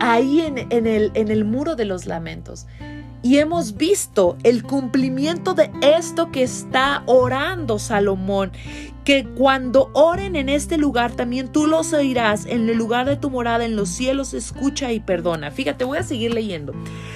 ahí 0.00 0.40
en, 0.40 0.58
en 0.70 1.30
el 1.30 1.44
muro 1.44 1.74
de 1.76 1.84
los 1.84 2.06
lamentos. 2.06 2.66
Y 3.24 3.38
hemos 3.38 3.76
visto 3.76 4.36
el 4.42 4.64
cumplimiento 4.64 5.54
de 5.54 5.70
esto 5.80 6.32
que 6.32 6.42
está 6.42 7.04
orando 7.06 7.78
Salomón 7.78 8.50
que 9.04 9.24
cuando 9.34 9.90
oren 9.94 10.36
en 10.36 10.48
este 10.48 10.78
lugar 10.78 11.12
también 11.12 11.50
tú 11.50 11.66
los 11.66 11.92
oirás 11.92 12.46
en 12.46 12.68
el 12.68 12.76
lugar 12.76 13.06
de 13.06 13.16
tu 13.16 13.30
morada 13.30 13.64
en 13.64 13.74
los 13.74 13.88
cielos, 13.88 14.32
escucha 14.32 14.92
y 14.92 15.00
perdona. 15.00 15.50
Fíjate, 15.50 15.84
voy 15.84 15.98
a 15.98 16.02
seguir 16.02 16.32
leyendo. 16.32 16.72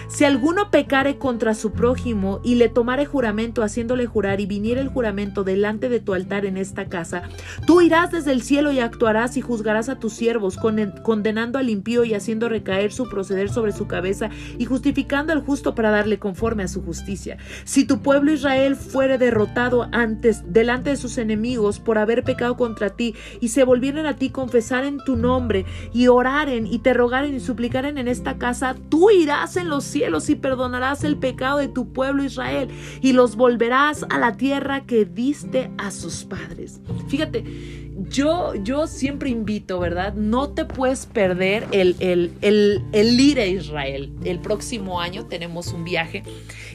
Si 0.09 0.25
alguno 0.25 0.71
pecare 0.71 1.19
contra 1.19 1.55
su 1.55 1.73
prójimo 1.73 2.41
y 2.43 2.57
le 2.57 2.69
tomare 2.69 3.07
juramento 3.07 3.63
haciéndole 3.63 4.07
jurar 4.07 4.41
y 4.41 4.47
viniere 4.47 4.81
el 4.81 4.89
juramento 4.89 5.45
delante 5.45 5.89
de 5.89 6.01
tu 6.01 6.15
altar 6.15 6.45
en 6.47 6.57
esta 6.57 6.89
casa, 6.89 7.23
tú 7.67 7.81
irás 7.81 8.11
desde 8.11 8.33
el 8.33 8.43
cielo 8.43 8.73
y 8.73 8.81
actuarás 8.81 9.37
y 9.37 9.41
juzgarás 9.41 9.89
a 9.89 9.99
tus 9.99 10.13
siervos, 10.13 10.57
condenando 11.03 11.59
al 11.59 11.71
impío 11.71 12.05
y 12.05 12.15
haciendo 12.15 12.49
recaer 12.49 12.93
su 12.93 13.09
proceder 13.09 13.49
sobre 13.49 13.73
su 13.73 13.87
cabeza 13.87 14.31
y 14.59 14.65
justificando 14.65 15.33
al 15.33 15.43
justo 15.45 15.75
para 15.75 15.91
darle 15.91 16.19
conforme 16.19 16.65
a 16.65 16.69
su 16.69 16.83
justicia. 16.83 17.37
Si 17.65 17.85
tu 17.85 18.01
pueblo 18.01 18.33
Israel 18.33 18.75
fuere 18.77 19.19
derrotado 19.19 19.89
antes 19.93 20.43
delante 20.53 20.91
de 20.91 20.97
sus 20.97 21.19
enemigos, 21.19 21.76
por 21.81 21.99
haber 21.99 22.25
pecado 22.25 22.57
contra 22.57 22.91
ti 22.91 23.15
y 23.41 23.49
se 23.49 23.65
volvieren 23.65 24.07
a 24.07 24.17
ti, 24.17 24.31
confesaren 24.31 24.99
tu 25.05 25.17
nombre 25.17 25.65
y 25.93 26.09
oraren 26.09 26.67
y 26.67 26.79
te 26.81 26.95
rogaren 26.95 27.35
y 27.35 27.41
suplicaren 27.41 27.99
en 27.99 28.09
esta 28.09 28.39
casa, 28.39 28.75
tú 28.89 29.11
irás 29.11 29.57
en 29.57 29.69
los 29.69 29.85
cielos 29.85 30.29
y 30.31 30.35
perdonarás 30.37 31.05
el 31.05 31.17
pecado 31.17 31.59
de 31.59 31.69
tu 31.69 31.93
pueblo 31.93 32.25
Israel 32.25 32.69
y 33.01 33.13
los 33.13 33.37
volverás 33.37 34.07
a 34.11 34.19
la 34.19 34.37
tierra 34.37 34.83
que 34.85 35.05
diste 35.05 35.71
a 35.79 35.91
sus 35.91 36.25
padres. 36.25 36.81
Fíjate, 37.09 37.45
yo, 38.11 38.55
yo 38.57 38.87
siempre 38.87 39.31
invito, 39.31 39.79
¿verdad? 39.81 40.15
No 40.15 40.51
te 40.51 40.65
puedes 40.65 41.07
perder 41.07 41.67
el, 41.73 41.97
el, 42.01 42.33
el, 42.93 43.21
ir 43.21 43.41
a 43.41 43.47
Israel. 43.47 44.13
El 44.25 44.39
próximo 44.39 45.01
año 45.01 45.25
tenemos 45.27 45.73
un 45.73 45.85
viaje 45.85 46.23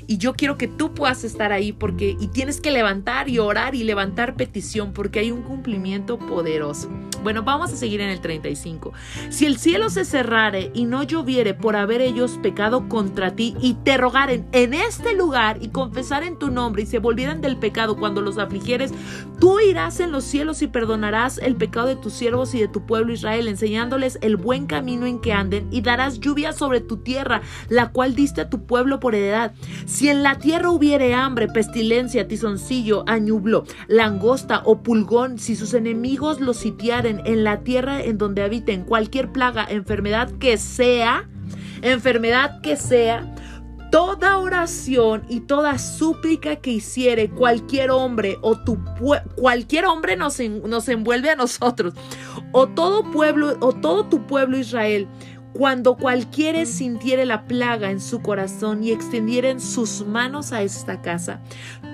y 0.07 0.17
yo 0.17 0.33
quiero 0.33 0.57
que 0.57 0.67
tú 0.67 0.93
puedas 0.93 1.23
estar 1.23 1.51
ahí 1.51 1.71
porque 1.73 2.17
y 2.19 2.27
tienes 2.27 2.59
que 2.59 2.71
levantar 2.71 3.29
y 3.29 3.37
orar 3.37 3.75
y 3.75 3.83
levantar 3.83 4.35
petición 4.35 4.93
porque 4.93 5.19
hay 5.19 5.31
un 5.31 5.43
cumplimiento 5.43 6.17
poderoso. 6.17 6.89
Bueno, 7.23 7.43
vamos 7.43 7.71
a 7.71 7.75
seguir 7.75 8.01
en 8.01 8.09
el 8.09 8.19
35. 8.19 8.93
Si 9.29 9.45
el 9.45 9.57
cielo 9.57 9.91
se 9.91 10.05
cerrare 10.05 10.71
y 10.73 10.85
no 10.85 11.03
lloviere 11.03 11.53
por 11.53 11.75
haber 11.75 12.01
ellos 12.01 12.39
pecado 12.41 12.89
contra 12.89 13.35
ti 13.35 13.55
y 13.61 13.75
te 13.75 13.95
rogaren 13.97 14.47
en 14.53 14.73
este 14.73 15.13
lugar 15.13 15.59
y 15.61 15.67
confesaren 15.67 16.39
tu 16.39 16.49
nombre 16.49 16.81
y 16.81 16.85
se 16.87 16.97
volvieran 16.97 17.41
del 17.41 17.57
pecado 17.57 17.95
cuando 17.95 18.21
los 18.21 18.39
afligieres, 18.39 18.91
tú 19.39 19.59
irás 19.59 19.99
en 19.99 20.11
los 20.11 20.23
cielos 20.23 20.63
y 20.63 20.67
perdonarás 20.67 21.10
el 21.41 21.57
pecado 21.57 21.87
de 21.87 21.97
tus 21.97 22.13
siervos 22.13 22.55
y 22.55 22.59
de 22.59 22.69
tu 22.69 22.85
pueblo 22.85 23.11
Israel, 23.11 23.49
enseñándoles 23.49 24.17
el 24.21 24.37
buen 24.37 24.65
camino 24.65 25.05
en 25.05 25.19
que 25.19 25.33
anden, 25.33 25.67
y 25.69 25.81
darás 25.81 26.21
lluvia 26.21 26.53
sobre 26.53 26.79
tu 26.79 26.97
tierra, 26.97 27.41
la 27.67 27.91
cual 27.91 28.15
diste 28.15 28.39
a 28.39 28.49
tu 28.49 28.65
pueblo 28.65 29.01
por 29.01 29.13
heredad. 29.13 29.51
Si 29.85 30.07
en 30.07 30.23
la 30.23 30.35
tierra 30.39 30.69
hubiere 30.69 31.13
hambre, 31.13 31.49
pestilencia, 31.49 32.29
tizoncillo, 32.29 33.03
añublo, 33.07 33.65
langosta 33.89 34.61
o 34.63 34.83
pulgón, 34.83 35.37
si 35.37 35.57
sus 35.57 35.73
enemigos 35.73 36.39
los 36.39 36.55
sitiaren 36.57 37.21
en 37.25 37.43
la 37.43 37.59
tierra 37.65 38.01
en 38.01 38.17
donde 38.17 38.43
habiten, 38.43 38.85
cualquier 38.85 39.33
plaga, 39.33 39.65
enfermedad 39.69 40.31
que 40.39 40.55
sea, 40.57 41.27
enfermedad 41.81 42.61
que 42.61 42.77
sea, 42.77 43.33
toda 43.91 44.37
oración 44.37 45.23
y 45.27 45.41
toda 45.41 45.77
súplica 45.77 46.55
que 46.55 46.71
hiciere 46.71 47.29
cualquier 47.29 47.91
hombre 47.91 48.37
o 48.41 48.55
tu 48.57 48.79
cualquier 49.35 49.85
hombre 49.85 50.15
nos, 50.15 50.39
nos 50.39 50.87
envuelve 50.87 51.29
a 51.29 51.35
nosotros 51.35 51.93
o 52.53 52.67
todo 52.67 53.03
pueblo 53.11 53.57
o 53.59 53.73
todo 53.73 54.05
tu 54.05 54.25
pueblo 54.25 54.57
Israel 54.57 55.07
cuando 55.53 55.97
cualquiera 55.97 56.65
sintiere 56.65 57.25
la 57.25 57.45
plaga 57.45 57.91
en 57.91 57.99
su 57.99 58.21
corazón 58.21 58.81
y 58.85 58.91
extendieren 58.91 59.59
sus 59.59 60.07
manos 60.07 60.53
a 60.53 60.61
esta 60.61 61.01
casa, 61.01 61.41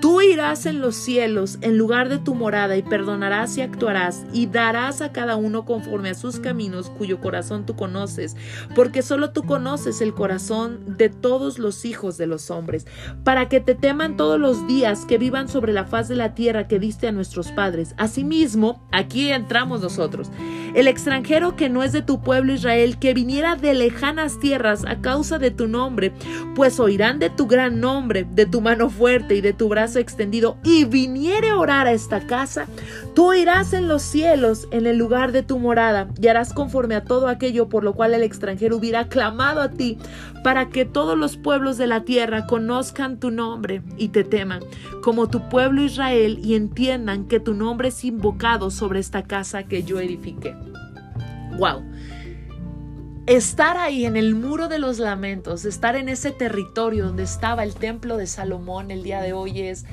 Tú 0.00 0.20
irás 0.20 0.64
en 0.66 0.80
los 0.80 0.94
cielos 0.94 1.58
en 1.60 1.76
lugar 1.76 2.08
de 2.08 2.18
tu 2.18 2.36
morada 2.36 2.76
y 2.76 2.82
perdonarás 2.82 3.58
y 3.58 3.62
actuarás 3.62 4.24
y 4.32 4.46
darás 4.46 5.02
a 5.02 5.10
cada 5.10 5.34
uno 5.34 5.64
conforme 5.64 6.10
a 6.10 6.14
sus 6.14 6.38
caminos 6.38 6.88
cuyo 6.90 7.20
corazón 7.20 7.66
tú 7.66 7.74
conoces, 7.74 8.36
porque 8.76 9.02
solo 9.02 9.32
tú 9.32 9.42
conoces 9.42 10.00
el 10.00 10.14
corazón 10.14 10.78
de 10.96 11.08
todos 11.08 11.58
los 11.58 11.84
hijos 11.84 12.16
de 12.16 12.28
los 12.28 12.48
hombres, 12.52 12.86
para 13.24 13.48
que 13.48 13.58
te 13.58 13.74
teman 13.74 14.16
todos 14.16 14.38
los 14.38 14.68
días 14.68 15.04
que 15.04 15.18
vivan 15.18 15.48
sobre 15.48 15.72
la 15.72 15.84
faz 15.84 16.06
de 16.06 16.14
la 16.14 16.32
tierra 16.32 16.68
que 16.68 16.78
diste 16.78 17.08
a 17.08 17.12
nuestros 17.12 17.48
padres. 17.50 17.96
Asimismo, 17.98 18.86
aquí 18.92 19.30
entramos 19.32 19.80
nosotros, 19.80 20.30
el 20.76 20.86
extranjero 20.86 21.56
que 21.56 21.70
no 21.70 21.82
es 21.82 21.90
de 21.90 22.02
tu 22.02 22.20
pueblo 22.20 22.52
Israel, 22.52 23.00
que 23.00 23.14
viniera 23.14 23.56
de 23.56 23.74
lejanas 23.74 24.38
tierras 24.38 24.84
a 24.86 25.00
causa 25.00 25.40
de 25.40 25.50
tu 25.50 25.66
nombre, 25.66 26.12
pues 26.54 26.78
oirán 26.78 27.18
de 27.18 27.30
tu 27.30 27.48
gran 27.48 27.80
nombre, 27.80 28.24
de 28.30 28.46
tu 28.46 28.60
mano 28.60 28.90
fuerte 28.90 29.34
y 29.34 29.40
de 29.40 29.52
tu 29.54 29.68
brazo 29.68 29.87
extendido 29.96 30.56
y 30.64 30.84
viniere 30.84 31.50
a 31.50 31.56
orar 31.56 31.86
a 31.86 31.92
esta 31.92 32.26
casa, 32.26 32.66
tú 33.14 33.32
irás 33.32 33.72
en 33.72 33.88
los 33.88 34.02
cielos, 34.02 34.68
en 34.70 34.86
el 34.86 34.98
lugar 34.98 35.32
de 35.32 35.42
tu 35.42 35.58
morada, 35.58 36.08
y 36.20 36.28
harás 36.28 36.52
conforme 36.52 36.94
a 36.94 37.04
todo 37.04 37.28
aquello 37.28 37.68
por 37.68 37.84
lo 37.84 37.94
cual 37.94 38.14
el 38.14 38.22
extranjero 38.22 38.76
hubiera 38.76 39.08
clamado 39.08 39.60
a 39.60 39.70
ti, 39.70 39.98
para 40.44 40.68
que 40.68 40.84
todos 40.84 41.16
los 41.16 41.36
pueblos 41.36 41.78
de 41.78 41.86
la 41.86 42.04
tierra 42.04 42.46
conozcan 42.46 43.18
tu 43.18 43.30
nombre 43.30 43.82
y 43.96 44.08
te 44.08 44.24
teman, 44.24 44.60
como 45.02 45.28
tu 45.28 45.48
pueblo 45.48 45.82
Israel, 45.82 46.38
y 46.42 46.54
entiendan 46.54 47.26
que 47.26 47.40
tu 47.40 47.54
nombre 47.54 47.88
es 47.88 48.04
invocado 48.04 48.70
sobre 48.70 49.00
esta 49.00 49.22
casa 49.24 49.64
que 49.64 49.82
yo 49.82 50.00
edifiqué. 50.00 50.54
¡Wow! 51.58 51.82
estar 53.28 53.76
ahí 53.76 54.06
en 54.06 54.16
el 54.16 54.34
muro 54.34 54.68
de 54.68 54.78
los 54.78 54.98
lamentos, 54.98 55.66
estar 55.66 55.96
en 55.96 56.08
ese 56.08 56.30
territorio 56.30 57.06
donde 57.06 57.24
estaba 57.24 57.62
el 57.62 57.74
templo 57.74 58.16
de 58.16 58.26
Salomón 58.26 58.90
el 58.90 59.02
día 59.02 59.20
de 59.20 59.34
hoy 59.34 59.60
es, 59.60 59.84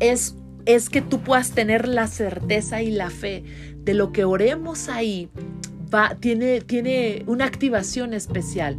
es, 0.00 0.88
que 0.88 1.02
tú 1.02 1.20
puedas 1.20 1.50
tener 1.50 1.86
la 1.86 2.06
certeza 2.06 2.80
y 2.80 2.90
la 2.90 3.10
fe 3.10 3.44
de 3.76 3.92
lo 3.92 4.10
que 4.12 4.24
oremos 4.24 4.88
ahí. 4.88 5.28
Va, 5.94 6.16
tiene, 6.18 6.60
tiene 6.62 7.24
una 7.26 7.44
activación 7.44 8.14
especial. 8.14 8.76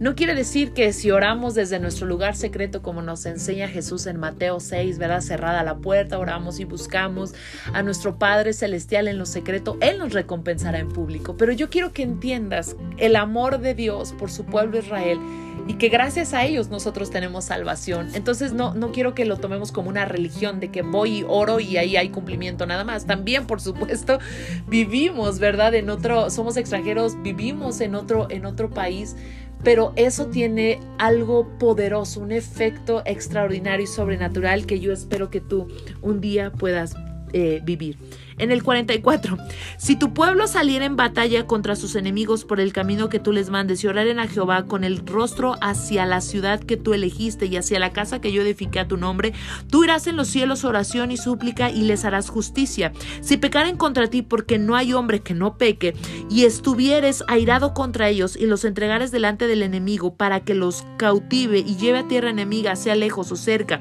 No 0.00 0.14
quiere 0.14 0.36
decir 0.36 0.72
que 0.74 0.92
si 0.92 1.10
oramos 1.10 1.54
desde 1.56 1.80
nuestro 1.80 2.06
lugar 2.06 2.36
secreto, 2.36 2.82
como 2.82 3.02
nos 3.02 3.26
enseña 3.26 3.66
Jesús 3.66 4.06
en 4.06 4.16
Mateo 4.20 4.60
6, 4.60 4.96
¿verdad? 4.96 5.20
Cerrada 5.22 5.64
la 5.64 5.78
puerta, 5.78 6.20
oramos 6.20 6.60
y 6.60 6.64
buscamos 6.64 7.34
a 7.72 7.82
nuestro 7.82 8.16
Padre 8.16 8.52
Celestial 8.52 9.08
en 9.08 9.18
lo 9.18 9.26
secreto, 9.26 9.76
Él 9.80 9.98
nos 9.98 10.12
recompensará 10.12 10.78
en 10.78 10.88
público. 10.88 11.36
Pero 11.36 11.50
yo 11.52 11.68
quiero 11.68 11.92
que 11.92 12.04
entiendas 12.04 12.76
el 12.96 13.16
amor 13.16 13.58
de 13.58 13.74
Dios 13.74 14.12
por 14.16 14.30
su 14.30 14.44
pueblo 14.46 14.78
Israel 14.78 15.18
y 15.66 15.74
que 15.74 15.88
gracias 15.88 16.32
a 16.32 16.44
ellos 16.44 16.68
nosotros 16.68 17.10
tenemos 17.10 17.46
salvación. 17.46 18.08
Entonces 18.14 18.52
no, 18.52 18.74
no 18.74 18.92
quiero 18.92 19.16
que 19.16 19.24
lo 19.24 19.38
tomemos 19.38 19.72
como 19.72 19.88
una 19.88 20.04
religión 20.04 20.60
de 20.60 20.68
que 20.70 20.82
voy 20.82 21.18
y 21.18 21.24
oro 21.26 21.58
y 21.58 21.76
ahí 21.76 21.96
hay 21.96 22.10
cumplimiento 22.10 22.66
nada 22.66 22.84
más. 22.84 23.04
También, 23.06 23.48
por 23.48 23.60
supuesto, 23.60 24.20
vivimos, 24.68 25.40
¿verdad? 25.40 25.74
En 25.74 25.90
otro, 25.90 26.30
somos 26.30 26.56
extranjeros, 26.56 27.20
vivimos 27.24 27.80
en 27.80 27.96
otro, 27.96 28.28
en 28.30 28.46
otro 28.46 28.70
país 28.70 29.16
pero 29.62 29.92
eso 29.96 30.26
tiene 30.26 30.80
algo 30.98 31.48
poderoso, 31.58 32.20
un 32.20 32.32
efecto 32.32 33.02
extraordinario 33.04 33.84
y 33.84 33.88
sobrenatural 33.88 34.66
que 34.66 34.80
yo 34.80 34.92
espero 34.92 35.30
que 35.30 35.40
tú 35.40 35.68
un 36.02 36.20
día 36.20 36.52
puedas 36.52 36.94
eh, 37.32 37.60
vivir. 37.64 37.96
En 38.38 38.52
el 38.52 38.62
44, 38.62 39.36
si 39.78 39.96
tu 39.96 40.14
pueblo 40.14 40.46
saliera 40.46 40.84
en 40.84 40.96
batalla 40.96 41.46
contra 41.46 41.74
sus 41.76 41.96
enemigos 41.96 42.44
por 42.44 42.60
el 42.60 42.72
camino 42.72 43.08
que 43.08 43.18
tú 43.18 43.32
les 43.32 43.50
mandes 43.50 43.82
y 43.82 43.88
oraren 43.88 44.20
a 44.20 44.28
Jehová 44.28 44.64
con 44.66 44.84
el 44.84 45.04
rostro 45.06 45.56
hacia 45.60 46.06
la 46.06 46.20
ciudad 46.20 46.60
que 46.60 46.76
tú 46.76 46.94
elegiste 46.94 47.46
y 47.46 47.56
hacia 47.56 47.80
la 47.80 47.92
casa 47.92 48.20
que 48.20 48.32
yo 48.32 48.42
edifiqué 48.42 48.78
a 48.78 48.86
tu 48.88 48.96
nombre, 48.96 49.32
tú 49.70 49.82
irás 49.82 50.06
en 50.06 50.16
los 50.16 50.28
cielos 50.28 50.64
oración 50.64 51.10
y 51.10 51.16
súplica 51.16 51.70
y 51.70 51.82
les 51.82 52.04
harás 52.04 52.28
justicia. 52.28 52.92
Si 53.22 53.36
pecaren 53.38 53.76
contra 53.76 54.08
ti 54.08 54.22
porque 54.22 54.58
no 54.58 54.76
hay 54.76 54.92
hombre 54.92 55.20
que 55.20 55.34
no 55.34 55.58
peque 55.58 55.96
y 56.30 56.44
estuvieres 56.44 57.24
airado 57.26 57.74
contra 57.74 58.08
ellos 58.08 58.36
y 58.36 58.46
los 58.46 58.64
entregares 58.64 59.10
delante 59.10 59.48
del 59.48 59.62
enemigo 59.64 60.14
para 60.14 60.40
que 60.40 60.54
los 60.54 60.84
cautive 60.96 61.58
y 61.58 61.76
lleve 61.76 61.98
a 61.98 62.08
tierra 62.08 62.30
enemiga, 62.30 62.76
sea 62.76 62.94
lejos 62.94 63.32
o 63.32 63.36
cerca, 63.36 63.80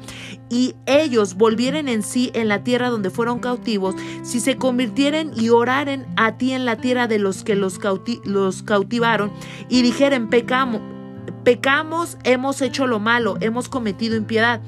y 0.49 0.75
ellos 0.87 1.35
volvieren 1.35 1.87
en 1.87 2.01
sí 2.01 2.31
en 2.33 2.47
la 2.47 2.63
tierra 2.63 2.89
donde 2.89 3.09
fueron 3.11 3.39
cautivos, 3.39 3.95
si 4.23 4.39
se 4.47 4.55
convirtieren 4.57 5.33
y 5.35 5.49
oraren 5.49 6.05
a 6.15 6.37
ti 6.37 6.53
en 6.53 6.63
la 6.63 6.77
tierra 6.77 7.05
de 7.09 7.19
los 7.19 7.43
que 7.43 7.53
los, 7.53 7.81
los 8.23 8.63
cautivaron 8.63 9.29
y 9.67 9.81
dijeren, 9.81 10.29
pecamos 10.29 10.79
pecamos, 11.47 12.17
hemos 12.25 12.61
hecho 12.61 12.87
lo 12.87 12.99
malo, 12.99 13.37
hemos 13.39 13.69
cometido 13.69 14.17
impiedad. 14.17 14.59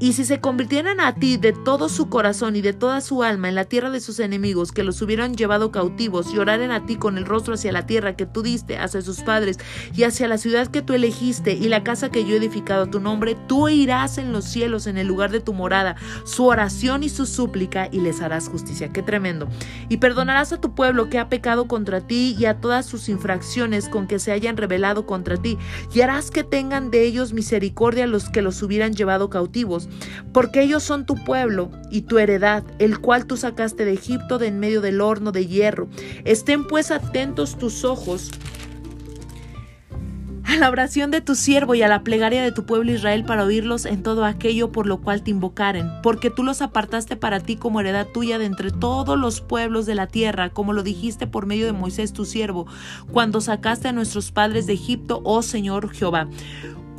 Y 0.00 0.14
si 0.14 0.24
se 0.24 0.40
convirtieran 0.40 0.98
a 0.98 1.14
ti 1.14 1.36
de 1.36 1.52
todo 1.52 1.90
su 1.90 2.08
corazón 2.08 2.56
y 2.56 2.62
de 2.62 2.72
toda 2.72 3.02
su 3.02 3.22
alma 3.22 3.50
en 3.50 3.54
la 3.54 3.66
tierra 3.66 3.90
de 3.90 4.00
sus 4.00 4.18
enemigos, 4.18 4.72
que 4.72 4.82
los 4.82 5.00
hubieran 5.02 5.36
llevado 5.36 5.70
cautivos, 5.70 6.32
y 6.32 6.38
oraren 6.38 6.70
a 6.70 6.86
ti 6.86 6.96
con 6.96 7.18
el 7.18 7.26
rostro 7.26 7.52
hacia 7.52 7.70
la 7.70 7.84
tierra 7.86 8.16
que 8.16 8.24
tú 8.24 8.42
diste, 8.42 8.78
hacia 8.78 9.02
sus 9.02 9.20
padres, 9.20 9.58
y 9.94 10.04
hacia 10.04 10.26
la 10.26 10.38
ciudad 10.38 10.68
que 10.68 10.80
tú 10.80 10.94
elegiste, 10.94 11.52
y 11.52 11.68
la 11.68 11.84
casa 11.84 12.08
que 12.08 12.24
yo 12.24 12.32
he 12.34 12.38
edificado 12.38 12.84
a 12.84 12.90
tu 12.90 12.98
nombre, 12.98 13.36
tú 13.46 13.68
irás 13.68 14.16
en 14.16 14.32
los 14.32 14.46
cielos, 14.46 14.86
en 14.86 14.96
el 14.96 15.06
lugar 15.08 15.32
de 15.32 15.40
tu 15.40 15.52
morada, 15.52 15.96
su 16.24 16.46
oración 16.46 17.02
y 17.02 17.10
su 17.10 17.26
súplica, 17.26 17.90
y 17.92 18.00
les 18.00 18.22
harás 18.22 18.48
justicia. 18.48 18.88
Qué 18.88 19.02
tremendo. 19.02 19.48
Y 19.90 19.98
perdonarás 19.98 20.50
a 20.54 20.60
tu 20.62 20.74
pueblo 20.74 21.10
que 21.10 21.18
ha 21.18 21.28
pecado 21.28 21.68
contra 21.68 22.00
ti 22.00 22.34
y 22.38 22.46
a 22.46 22.54
todas 22.58 22.86
sus 22.86 23.10
infracciones 23.10 23.90
con 23.90 24.06
que 24.06 24.18
se 24.18 24.32
hayan 24.32 24.56
rebelado 24.56 25.04
contra 25.04 25.36
ti, 25.36 25.58
y 25.94 26.00
harás 26.00 26.21
que 26.30 26.44
tengan 26.44 26.90
de 26.90 27.04
ellos 27.04 27.32
misericordia 27.32 28.06
los 28.06 28.28
que 28.28 28.42
los 28.42 28.62
hubieran 28.62 28.94
llevado 28.94 29.28
cautivos, 29.30 29.88
porque 30.32 30.62
ellos 30.62 30.82
son 30.82 31.04
tu 31.04 31.16
pueblo 31.24 31.70
y 31.90 32.02
tu 32.02 32.18
heredad, 32.18 32.62
el 32.78 32.98
cual 33.00 33.26
tú 33.26 33.36
sacaste 33.36 33.84
de 33.84 33.94
Egipto 33.94 34.38
de 34.38 34.48
en 34.52 34.60
medio 34.60 34.80
del 34.80 35.00
horno 35.00 35.32
de 35.32 35.46
hierro. 35.46 35.88
Estén 36.24 36.66
pues 36.66 36.90
atentos 36.90 37.56
tus 37.58 37.84
ojos 37.84 38.30
a 40.52 40.56
la 40.58 40.68
oración 40.68 41.10
de 41.10 41.22
tu 41.22 41.34
siervo 41.34 41.74
y 41.74 41.80
a 41.80 41.88
la 41.88 42.04
plegaria 42.04 42.42
de 42.42 42.52
tu 42.52 42.66
pueblo 42.66 42.92
Israel 42.92 43.24
para 43.24 43.42
oírlos 43.44 43.86
en 43.86 44.02
todo 44.02 44.22
aquello 44.26 44.70
por 44.70 44.86
lo 44.86 44.98
cual 44.98 45.22
te 45.22 45.30
invocaren, 45.30 45.88
porque 46.02 46.28
tú 46.28 46.44
los 46.44 46.60
apartaste 46.60 47.16
para 47.16 47.40
ti 47.40 47.56
como 47.56 47.80
heredad 47.80 48.06
tuya 48.12 48.38
de 48.38 48.44
entre 48.44 48.70
todos 48.70 49.18
los 49.18 49.40
pueblos 49.40 49.86
de 49.86 49.94
la 49.94 50.08
tierra, 50.08 50.50
como 50.50 50.74
lo 50.74 50.82
dijiste 50.82 51.26
por 51.26 51.46
medio 51.46 51.64
de 51.64 51.72
Moisés 51.72 52.12
tu 52.12 52.26
siervo, 52.26 52.66
cuando 53.12 53.40
sacaste 53.40 53.88
a 53.88 53.92
nuestros 53.92 54.30
padres 54.30 54.66
de 54.66 54.74
Egipto, 54.74 55.22
oh 55.24 55.40
Señor 55.40 55.90
Jehová. 55.90 56.28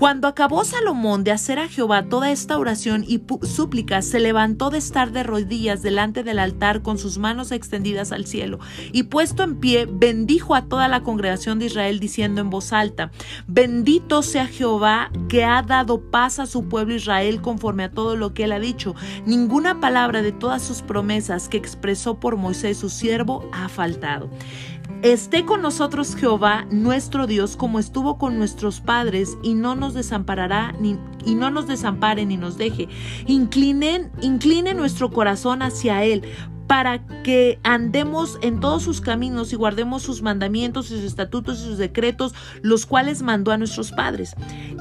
Cuando 0.04 0.28
acabó 0.28 0.66
Salomón 0.66 1.24
de 1.24 1.32
hacer 1.32 1.60
a 1.60 1.70
Jehová 1.70 2.04
toda 2.04 2.30
esta 2.30 2.58
oración 2.58 3.06
y 3.08 3.22
súplica, 3.44 4.02
se 4.02 4.20
levantó 4.20 4.70
de 4.70 4.78
estar 4.78 5.13
de 5.13 5.24
rodillas 5.24 5.82
delante 5.82 6.24
del 6.24 6.39
altar 6.39 6.82
con 6.82 6.98
sus 6.98 7.18
manos 7.20 7.54
extendidas 7.54 8.12
al 8.12 8.26
cielo, 8.26 8.60
y 8.92 9.04
puesto 9.04 9.44
en 9.44 9.62
pie, 9.62 9.88
bendijo 9.89 10.56
a 10.56 10.63
toda 10.63 10.89
la 10.89 11.04
congregación 11.04 11.58
de 11.58 11.68
Israel, 11.68 12.02
diciendo 12.02 12.42
en 12.42 12.50
voz 12.50 12.74
alta, 12.74 13.12
bendito 13.48 14.24
sea 14.24 14.46
Jehová 14.48 15.10
que 15.30 15.46
ha 15.46 15.62
dado 15.62 16.02
paz 16.02 16.38
a 16.39 16.48
su 16.48 16.68
pueblo 16.68 16.96
Israel 16.96 17.39
conforme 17.42 17.86
a 17.86 17.92
todo 17.92 18.18
lo 18.18 18.34
que 18.34 18.44
él 18.44 18.52
ha 18.52 18.60
dicho. 18.60 18.96
Ninguna 19.26 19.80
palabra 19.80 20.22
de 20.22 20.34
todas 20.34 20.62
sus 20.63 20.82
promesas 20.82 21.48
que 21.48 21.56
expresó 21.56 22.20
por 22.20 22.36
Moisés 22.36 22.76
su 22.78 22.89
siervo 22.89 23.50
ha 23.54 23.70
faltado. 23.70 24.30
Esté 25.04 25.44
con 25.44 25.62
nosotros 25.62 26.16
Jehová, 26.16 26.66
nuestro 26.72 27.28
Dios, 27.28 27.58
como 27.58 27.78
estuvo 27.80 28.18
con 28.18 28.38
nuestros 28.38 28.80
padres, 28.80 29.38
y 29.44 29.54
no 29.54 29.76
nos 29.76 29.94
desamparará 29.94 30.72
ni, 30.80 30.98
y 31.26 31.36
no 31.36 31.50
nos 31.50 31.68
desampare 31.68 32.26
ni 32.26 32.38
nos 32.38 32.58
deje. 32.58 32.88
Inclinen, 33.28 34.13
incline 34.22 34.74
nuestro 34.74 35.12
corazón 35.12 35.62
hacia 35.62 36.06
Él, 36.06 36.24
para 36.73 37.05
que 37.21 37.59
andemos 37.62 38.39
en 38.41 38.59
todos 38.59 38.81
sus 38.81 38.99
caminos 38.99 39.53
y 39.53 39.55
guardemos 39.55 40.01
sus 40.01 40.23
mandamientos 40.23 40.88
y 40.89 40.95
sus 40.95 41.03
estatutos 41.03 41.59
y 41.62 41.65
sus 41.65 41.77
decretos, 41.77 42.33
los 42.63 42.88
cuales 42.88 43.21
mandó 43.21 43.51
a 43.51 43.57
nuestros 43.59 43.91
padres. 43.91 44.33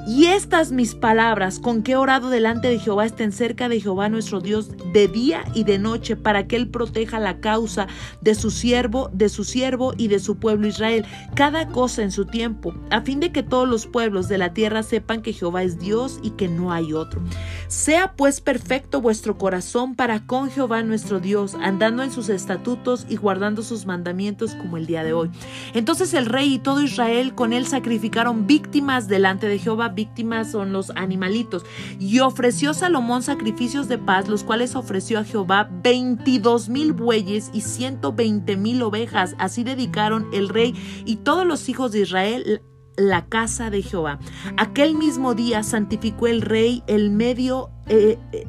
Y 0.09 0.25
estas 0.29 0.73
mis 0.73 0.95
palabras, 0.95 1.59
con 1.59 1.83
que 1.83 1.93
he 1.93 1.97
orado 1.97 2.31
delante 2.31 2.69
de 2.69 2.79
Jehová, 2.79 3.05
estén 3.05 3.31
cerca 3.31 3.69
de 3.69 3.79
Jehová 3.79 4.09
nuestro 4.09 4.41
Dios 4.41 4.71
de 4.95 5.07
día 5.07 5.45
y 5.53 5.65
de 5.65 5.79
noche, 5.79 6.17
para 6.17 6.47
que 6.47 6.57
Él 6.57 6.69
proteja 6.71 7.21
la 7.21 7.41
causa 7.41 7.89
de 8.23 8.35
su 8.37 8.51
siervo, 8.51 9.11
de 9.13 9.29
su 9.29 9.45
siervo 9.45 9.93
y 9.95 10.09
de 10.09 10.19
su 10.19 10.39
pueblo 10.39 10.67
Israel, 10.69 11.05
cada 11.35 11.69
cosa 11.69 12.03
en 12.03 12.11
su 12.11 12.25
tiempo, 12.25 12.73
a 12.91 13.03
fin 13.03 13.21
de 13.21 13.33
que 13.33 13.43
todos 13.43 13.69
los 13.69 13.87
pueblos 13.87 14.29
de 14.31 14.39
la 14.39 14.55
tierra 14.55 14.83
sepan 14.83 15.21
que 15.21 15.35
Jehová 15.35 15.63
es 15.63 15.79
Dios 15.79 16.21
y 16.23 16.31
que 16.31 16.49
no 16.49 16.73
hay 16.73 16.95
otro. 16.95 17.21
Sea 17.69 18.15
pues 18.17 18.41
perfecto 18.41 19.03
vuestro 19.03 19.37
corazón 19.37 19.95
para 19.95 20.25
con 20.27 20.51
Jehová 20.51 20.83
nuestro 20.83 21.21
Dios, 21.21 21.55
andar 21.57 21.82
dando 21.83 22.05
en 22.05 22.13
sus 22.13 22.29
estatutos 22.29 23.07
y 23.09 23.17
guardando 23.17 23.63
sus 23.65 23.87
mandamientos 23.87 24.55
como 24.55 24.77
el 24.77 24.87
día 24.87 25.03
de 25.03 25.15
hoy. 25.15 25.33
Entonces 25.75 26.15
el 26.15 26.27
rey 26.27 26.55
y 26.55 26.59
todo 26.61 26.81
Israel 26.81 27.35
con 27.35 27.53
él 27.53 27.67
sacrificaron 27.67 28.47
víctimas 28.47 29.09
delante 29.09 29.49
de 29.49 29.59
Jehová, 29.59 29.89
víctimas 29.89 30.53
son 30.53 30.73
los 30.73 30.91
animalitos. 30.91 31.65
Y 31.99 32.21
ofreció 32.21 32.73
Salomón 32.73 33.25
sacrificios 33.25 33.89
de 33.89 33.99
paz, 33.99 34.29
los 34.29 34.45
cuales 34.45 34.77
ofreció 34.77 35.19
a 35.19 35.25
Jehová 35.25 35.69
22 35.83 36.69
mil 36.69 36.93
bueyes 36.93 37.51
y 37.53 37.63
120 37.63 38.57
mil 38.57 38.81
ovejas. 38.81 39.35
Así 39.39 39.65
dedicaron 39.65 40.29
el 40.33 40.51
rey 40.51 40.77
y 41.05 41.17
todos 41.17 41.45
los 41.45 41.69
hijos 41.69 41.91
de 41.91 42.03
Israel 42.03 42.63
la 42.97 43.27
casa 43.27 43.71
de 43.71 43.83
Jehová. 43.83 44.19
Aquel 44.57 44.95
mismo 44.97 45.35
día 45.35 45.63
santificó 45.63 46.27
el 46.27 46.43
rey 46.43 46.83
el 46.87 47.11
medio 47.11 47.71
eh, 47.89 48.17
eh, 48.31 48.47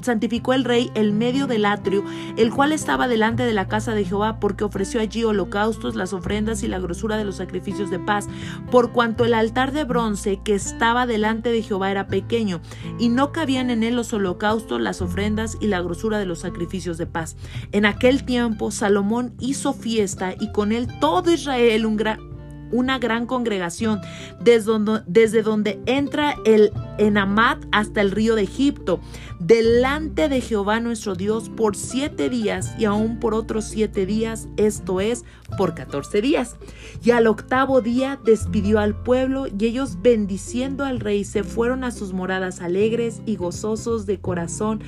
santificó 0.00 0.52
el 0.52 0.62
rey 0.64 0.92
el 0.94 1.12
medio 1.12 1.48
del 1.48 1.64
atrio, 1.64 2.04
el 2.36 2.54
cual 2.54 2.70
estaba 2.70 3.08
delante 3.08 3.42
de 3.42 3.52
la 3.52 3.66
casa 3.66 3.94
de 3.94 4.04
Jehová, 4.04 4.38
porque 4.38 4.62
ofreció 4.62 5.00
allí 5.00 5.24
holocaustos, 5.24 5.96
las 5.96 6.12
ofrendas 6.12 6.62
y 6.62 6.68
la 6.68 6.78
grosura 6.78 7.16
de 7.18 7.24
los 7.24 7.34
sacrificios 7.36 7.90
de 7.90 7.98
paz, 7.98 8.28
por 8.70 8.92
cuanto 8.92 9.24
el 9.24 9.34
altar 9.34 9.72
de 9.72 9.82
bronce 9.82 10.38
que 10.44 10.54
estaba 10.54 11.04
delante 11.04 11.50
de 11.50 11.62
Jehová 11.62 11.90
era 11.90 12.06
pequeño, 12.06 12.60
y 12.98 13.08
no 13.08 13.32
cabían 13.32 13.70
en 13.70 13.82
él 13.82 13.96
los 13.96 14.12
holocaustos, 14.12 14.80
las 14.80 15.02
ofrendas 15.02 15.58
y 15.60 15.66
la 15.66 15.80
grosura 15.82 16.18
de 16.18 16.26
los 16.26 16.38
sacrificios 16.38 16.96
de 16.96 17.06
paz. 17.06 17.36
En 17.72 17.86
aquel 17.86 18.24
tiempo 18.24 18.70
Salomón 18.70 19.34
hizo 19.40 19.72
fiesta 19.74 20.34
y 20.38 20.52
con 20.52 20.70
él 20.70 20.86
todo 21.00 21.32
Israel 21.32 21.86
un 21.86 21.96
gran 21.96 22.35
una 22.72 22.98
gran 22.98 23.26
congregación, 23.26 24.00
desde 24.40 25.40
donde, 25.42 25.80
entra 25.86 26.34
el 26.44 26.72
Enamat 26.98 27.64
hasta 27.72 28.00
el 28.00 28.10
río 28.10 28.34
de 28.34 28.42
Egipto, 28.42 29.00
delante 29.38 30.28
de 30.28 30.40
Jehová 30.40 30.80
nuestro 30.80 31.14
Dios 31.14 31.50
por 31.50 31.76
siete 31.76 32.28
días 32.30 32.74
y 32.78 32.84
aún 32.86 33.18
por 33.20 33.34
otros 33.34 33.64
siete 33.64 34.06
días, 34.06 34.48
esto 34.56 35.00
es, 35.00 35.24
por 35.58 35.74
catorce 35.74 36.20
días. 36.20 36.56
Y 37.04 37.10
al 37.10 37.26
octavo 37.26 37.80
día 37.80 38.18
despidió 38.24 38.78
al 38.78 38.94
pueblo 38.94 39.46
y 39.46 39.64
ellos 39.66 39.98
bendiciendo 40.02 40.84
al 40.84 41.00
rey 41.00 41.24
se 41.24 41.44
fueron 41.44 41.84
a 41.84 41.90
sus 41.90 42.12
moradas 42.12 42.60
alegres 42.60 43.20
y 43.26 43.36
gozosos 43.36 44.06
de 44.06 44.18
corazón 44.18 44.80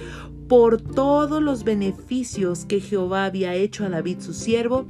por 0.49 0.81
todos 0.81 1.43
los 1.43 1.63
beneficios 1.63 2.65
que 2.65 2.81
Jehová 2.81 3.27
había 3.27 3.55
hecho 3.55 3.85
a 3.85 3.91
David 3.91 4.21
su 4.21 4.33
siervo 4.33 4.87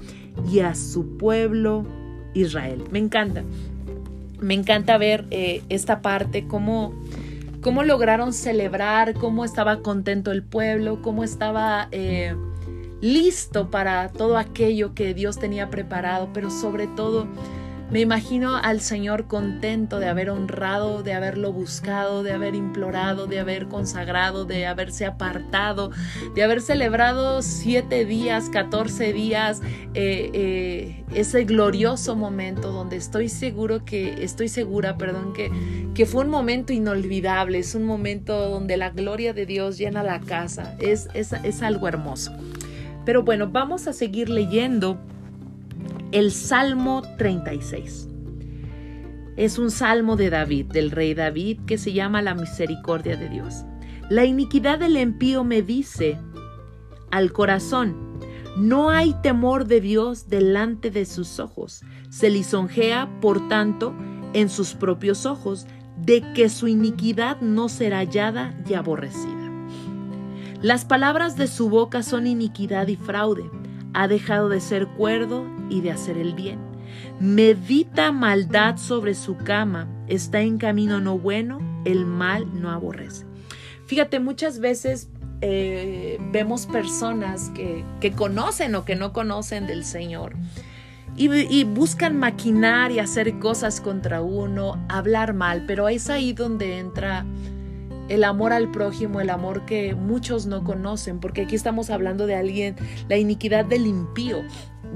y 0.52 0.60
a 0.60 0.76
su 0.76 1.16
pueblo 1.16 1.84
Israel. 2.34 2.84
Me 2.90 2.98
encanta. 2.98 3.42
Me 4.40 4.54
encanta 4.54 4.96
ver 4.98 5.24
eh, 5.30 5.62
esta 5.68 6.00
parte, 6.00 6.46
cómo, 6.46 6.94
cómo 7.60 7.82
lograron 7.82 8.32
celebrar, 8.32 9.14
cómo 9.14 9.44
estaba 9.44 9.80
contento 9.80 10.30
el 10.30 10.42
pueblo, 10.44 11.02
cómo 11.02 11.24
estaba 11.24 11.88
eh, 11.90 12.36
listo 13.00 13.68
para 13.70 14.10
todo 14.10 14.36
aquello 14.38 14.94
que 14.94 15.12
Dios 15.14 15.38
tenía 15.38 15.70
preparado, 15.70 16.28
pero 16.32 16.50
sobre 16.52 16.86
todo 16.86 17.26
me 17.90 18.00
imagino 18.00 18.54
al 18.56 18.82
Señor 18.82 19.28
contento 19.28 19.98
de 19.98 20.08
haber 20.08 20.28
honrado, 20.28 21.02
de 21.02 21.14
haberlo 21.14 21.54
buscado, 21.54 22.22
de 22.22 22.32
haber 22.32 22.54
implorado, 22.54 23.26
de 23.26 23.40
haber 23.40 23.66
consagrado, 23.68 24.44
de 24.44 24.66
haberse 24.66 25.06
apartado, 25.06 25.90
de 26.34 26.42
haber 26.44 26.60
celebrado 26.60 27.40
siete 27.40 28.04
días, 28.04 28.50
catorce 28.50 29.14
días, 29.14 29.62
eh, 29.94 30.28
eh, 30.34 31.04
ese 31.14 31.44
glorioso 31.44 32.14
momento 32.14 32.72
donde 32.72 32.96
estoy 32.96 33.30
seguro 33.30 33.82
que, 33.86 34.22
estoy 34.22 34.48
segura, 34.48 34.98
perdón, 34.98 35.32
que, 35.32 35.50
que 35.94 36.04
fue 36.04 36.24
un 36.26 36.30
momento 36.30 36.74
inolvidable, 36.74 37.56
es 37.58 37.74
un 37.74 37.84
momento 37.84 38.50
donde 38.50 38.76
la 38.76 38.90
gloria 38.90 39.32
de 39.32 39.46
Dios 39.46 39.78
llena 39.78 40.02
la 40.02 40.20
casa, 40.20 40.76
es, 40.78 41.08
es 41.14 41.62
algo 41.62 41.88
hermoso. 41.88 42.32
Pero 43.06 43.22
bueno, 43.22 43.48
vamos 43.50 43.86
a 43.88 43.94
seguir 43.94 44.28
leyendo 44.28 44.98
el 46.10 46.32
Salmo 46.32 47.02
36. 47.18 48.08
Es 49.36 49.58
un 49.58 49.70
salmo 49.70 50.16
de 50.16 50.30
David, 50.30 50.66
del 50.68 50.90
rey 50.90 51.12
David, 51.14 51.60
que 51.66 51.76
se 51.78 51.92
llama 51.92 52.22
la 52.22 52.34
misericordia 52.34 53.16
de 53.18 53.28
Dios. 53.28 53.64
La 54.08 54.24
iniquidad 54.24 54.78
del 54.78 54.96
impío 54.96 55.44
me 55.44 55.60
dice 55.62 56.18
al 57.10 57.32
corazón, 57.32 58.18
no 58.56 58.88
hay 58.90 59.14
temor 59.22 59.66
de 59.66 59.80
Dios 59.82 60.28
delante 60.28 60.90
de 60.90 61.04
sus 61.04 61.38
ojos. 61.38 61.82
Se 62.08 62.30
lisonjea, 62.30 63.08
por 63.20 63.46
tanto, 63.48 63.94
en 64.32 64.48
sus 64.48 64.72
propios 64.74 65.26
ojos, 65.26 65.66
de 66.06 66.22
que 66.34 66.48
su 66.48 66.68
iniquidad 66.68 67.38
no 67.42 67.68
será 67.68 67.98
hallada 67.98 68.56
y 68.68 68.74
aborrecida. 68.74 69.34
Las 70.62 70.84
palabras 70.86 71.36
de 71.36 71.46
su 71.46 71.68
boca 71.68 72.02
son 72.02 72.26
iniquidad 72.26 72.88
y 72.88 72.96
fraude 72.96 73.44
ha 74.00 74.06
dejado 74.06 74.48
de 74.48 74.60
ser 74.60 74.86
cuerdo 74.86 75.44
y 75.68 75.80
de 75.80 75.90
hacer 75.90 76.18
el 76.18 76.32
bien. 76.34 76.60
Medita 77.18 78.12
maldad 78.12 78.76
sobre 78.76 79.12
su 79.16 79.36
cama, 79.36 79.88
está 80.06 80.40
en 80.40 80.58
camino 80.58 81.00
no 81.00 81.18
bueno, 81.18 81.58
el 81.84 82.06
mal 82.06 82.46
no 82.62 82.70
aborrece. 82.70 83.26
Fíjate, 83.86 84.20
muchas 84.20 84.60
veces 84.60 85.08
eh, 85.40 86.16
vemos 86.30 86.66
personas 86.66 87.50
que, 87.56 87.84
conocen 88.14 88.76
o 88.76 88.84
que 88.84 88.94
no 88.94 89.12
conocen 89.12 89.66
del 89.66 89.84
Señor 89.84 90.36
y, 91.16 91.32
y 91.52 91.64
buscan 91.64 92.16
maquinar 92.18 92.92
y 92.92 93.00
hacer 93.00 93.40
cosas 93.40 93.80
contra 93.80 94.20
uno, 94.22 94.80
hablar 94.88 95.34
mal, 95.34 95.64
pero 95.66 95.88
es 95.88 96.08
ahí 96.08 96.32
donde 96.34 96.78
entra 96.78 97.26
el 98.08 98.24
amor 98.24 98.52
al 98.52 98.70
prójimo, 98.70 99.20
el 99.20 99.30
amor 99.30 99.64
que 99.66 99.94
muchos 99.94 100.46
no 100.46 100.64
conocen, 100.64 101.20
porque 101.20 101.42
aquí 101.42 101.54
estamos 101.54 101.90
hablando 101.90 102.26
de 102.26 102.34
alguien, 102.34 102.76
la 103.08 103.16
iniquidad 103.16 103.64
del 103.64 103.86
impío, 103.86 104.38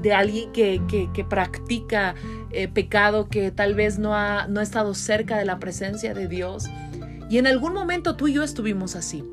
de 0.01 0.13
alguien 0.13 0.51
que, 0.51 0.81
practica 1.29 2.15
eh, 2.51 2.67
pecado, 2.67 3.29
que 3.29 3.51
tal 3.51 3.75
vez 3.75 3.99
no 3.99 4.15
ha, 4.15 4.47
no 4.47 4.59
ha 4.59 4.63
estado 4.63 4.93
cerca 4.95 5.37
de 5.37 5.45
la 5.45 5.59
presencia 5.59 6.13
de 6.13 6.27
Dios. 6.27 6.65
Y 7.29 7.37
en 7.37 7.47
algún 7.47 7.73
momento 7.73 8.15
tú 8.15 8.27
y 8.27 8.33
yo 8.33 8.43
estuvimos 8.43 8.95
así. 8.95 9.23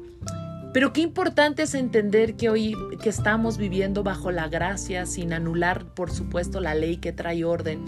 Pero 0.73 0.93
qué 0.93 1.01
importante 1.01 1.63
es 1.63 1.75
entender 1.75 2.37
que 2.37 2.49
hoy 2.49 2.75
que 3.03 3.09
estamos 3.09 3.59
viviendo 3.59 4.05
bajo 4.05 4.31
la 4.31 4.49
gracia, 4.49 5.05
sin 5.05 5.33
anular, 5.33 5.87
por 5.95 6.13
supuesto, 6.13 6.61
la 6.61 6.77
ley 6.77 6.99
que 6.99 7.13
trae 7.13 7.45
orden, 7.45 7.85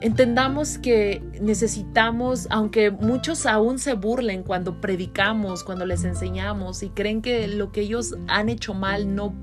Entendamos 0.00 0.78
que 0.78 1.20
necesitamos, 1.40 2.46
aunque 2.50 2.92
muchos 2.92 3.46
aún 3.46 3.80
se 3.80 3.94
burlen 3.94 4.44
cuando 4.44 4.80
predicamos, 4.80 5.64
cuando 5.64 5.86
les 5.86 6.04
enseñamos 6.04 6.84
y 6.84 6.90
creen 6.90 7.20
que 7.20 7.48
lo 7.48 7.72
que 7.72 7.80
ellos 7.80 8.14
han 8.28 8.48
hecho 8.48 8.74
mal 8.74 9.14
no 9.16 9.34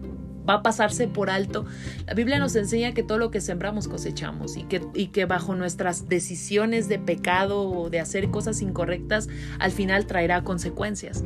va 0.47 0.55
a 0.55 0.63
pasarse 0.63 1.07
por 1.09 1.29
alto. 1.29 1.65
La 2.07 2.13
Biblia 2.13 2.39
nos 2.39 2.55
enseña 2.55 2.93
que 2.93 3.03
todo 3.03 3.17
lo 3.17 3.31
que 3.31 3.41
sembramos 3.41 3.89
cosechamos 3.89 4.55
y 4.55 4.63
que, 4.63 4.81
y 4.93 5.07
que 5.07 5.25
bajo 5.25 5.55
nuestras 5.55 6.07
decisiones 6.07 6.87
de 6.87 6.99
pecado 6.99 7.67
o 7.69 7.89
de 7.89 7.99
hacer 7.99 8.29
cosas 8.31 8.61
incorrectas 8.61 9.27
al 9.59 9.71
final 9.71 10.05
traerá 10.05 10.43
consecuencias. 10.45 11.21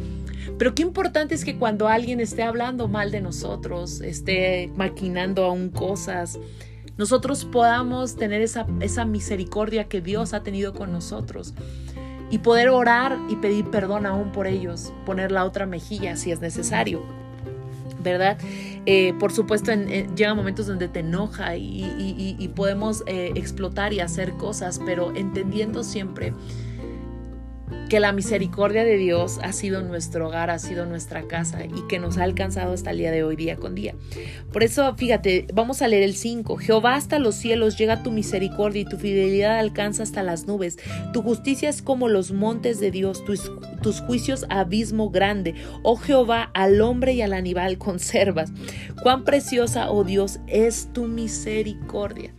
Pero 0.57 0.73
qué 0.73 0.81
importante 0.81 1.35
es 1.35 1.45
que 1.45 1.55
cuando 1.59 1.87
alguien 1.87 2.19
esté 2.19 2.41
hablando 2.41 2.87
mal 2.87 3.11
de 3.11 3.21
nosotros, 3.21 4.01
esté 4.01 4.71
maquinando 4.75 5.45
aún 5.45 5.69
cosas, 5.69 6.39
nosotros 6.99 7.45
podamos 7.45 8.17
tener 8.17 8.41
esa, 8.41 8.65
esa 8.81 9.05
misericordia 9.05 9.85
que 9.85 10.01
Dios 10.01 10.33
ha 10.33 10.43
tenido 10.43 10.73
con 10.73 10.91
nosotros 10.91 11.53
y 12.29 12.39
poder 12.39 12.69
orar 12.69 13.17
y 13.29 13.37
pedir 13.37 13.71
perdón 13.71 14.05
aún 14.05 14.33
por 14.33 14.47
ellos, 14.47 14.91
poner 15.05 15.31
la 15.31 15.45
otra 15.45 15.65
mejilla 15.65 16.17
si 16.17 16.29
es 16.31 16.41
necesario. 16.41 17.01
¿Verdad? 18.03 18.37
Eh, 18.85 19.13
por 19.19 19.31
supuesto, 19.33 19.71
en, 19.71 19.89
eh, 19.89 20.07
llegan 20.15 20.35
momentos 20.37 20.67
donde 20.67 20.87
te 20.87 20.99
enoja 20.99 21.55
y, 21.57 22.49
podemos 22.55 23.03
eh, 23.07 23.31
explotar 23.35 23.91
y 23.93 23.99
hacer 24.01 24.33
cosas, 24.33 24.79
pero 24.85 25.13
entendiendo 25.15 25.83
siempre 25.83 26.33
que 27.89 27.99
la 27.99 28.11
misericordia 28.13 28.83
de 28.85 28.95
Dios 28.97 29.39
ha 29.41 29.51
sido 29.51 29.81
nuestro 29.81 30.27
hogar, 30.27 30.51
ha 30.51 30.59
sido 30.59 30.85
nuestra 30.85 31.23
casa 31.23 31.65
y 31.65 31.87
que 31.89 31.97
nos 31.99 32.17
ha 32.19 32.23
alcanzado 32.23 32.71
hasta 32.71 32.91
el 32.91 32.99
día 32.99 33.11
de 33.11 33.23
hoy, 33.23 33.35
día 33.35 33.57
con 33.57 33.73
día. 33.75 33.95
Por 34.53 34.63
eso, 34.63 34.95
fíjate, 34.95 35.47
vamos 35.53 35.81
a 35.81 35.87
leer 35.87 36.03
el 36.03 36.13
5. 36.15 36.55
Jehová 36.57 36.95
hasta 36.95 37.17
los 37.19 37.35
cielos 37.35 37.77
llega 37.77 38.03
tu 38.03 38.11
misericordia 38.11 38.83
y 38.83 38.85
tu 38.85 38.97
fidelidad 38.97 39.57
alcanza 39.57 40.03
hasta 40.03 40.21
las 40.21 40.45
nubes. 40.47 40.77
Tu 41.11 41.23
justicia 41.23 41.67
es 41.67 41.81
como 41.81 42.07
los 42.07 42.31
montes 42.31 42.79
de 42.79 42.91
Dios, 42.91 43.25
tus, 43.25 43.51
tus 43.81 44.01
juicios 44.01 44.45
abismo 44.49 45.09
grande. 45.09 45.55
Oh 45.83 45.97
Jehová, 45.97 46.51
al 46.53 46.81
hombre 46.81 47.13
y 47.13 47.21
al 47.23 47.33
animal 47.33 47.79
conservas. 47.79 48.51
Cuán 49.01 49.23
preciosa, 49.23 49.89
oh 49.89 50.03
Dios, 50.03 50.39
es 50.47 50.89
tu 50.93 51.05
misericordia. 51.07 52.33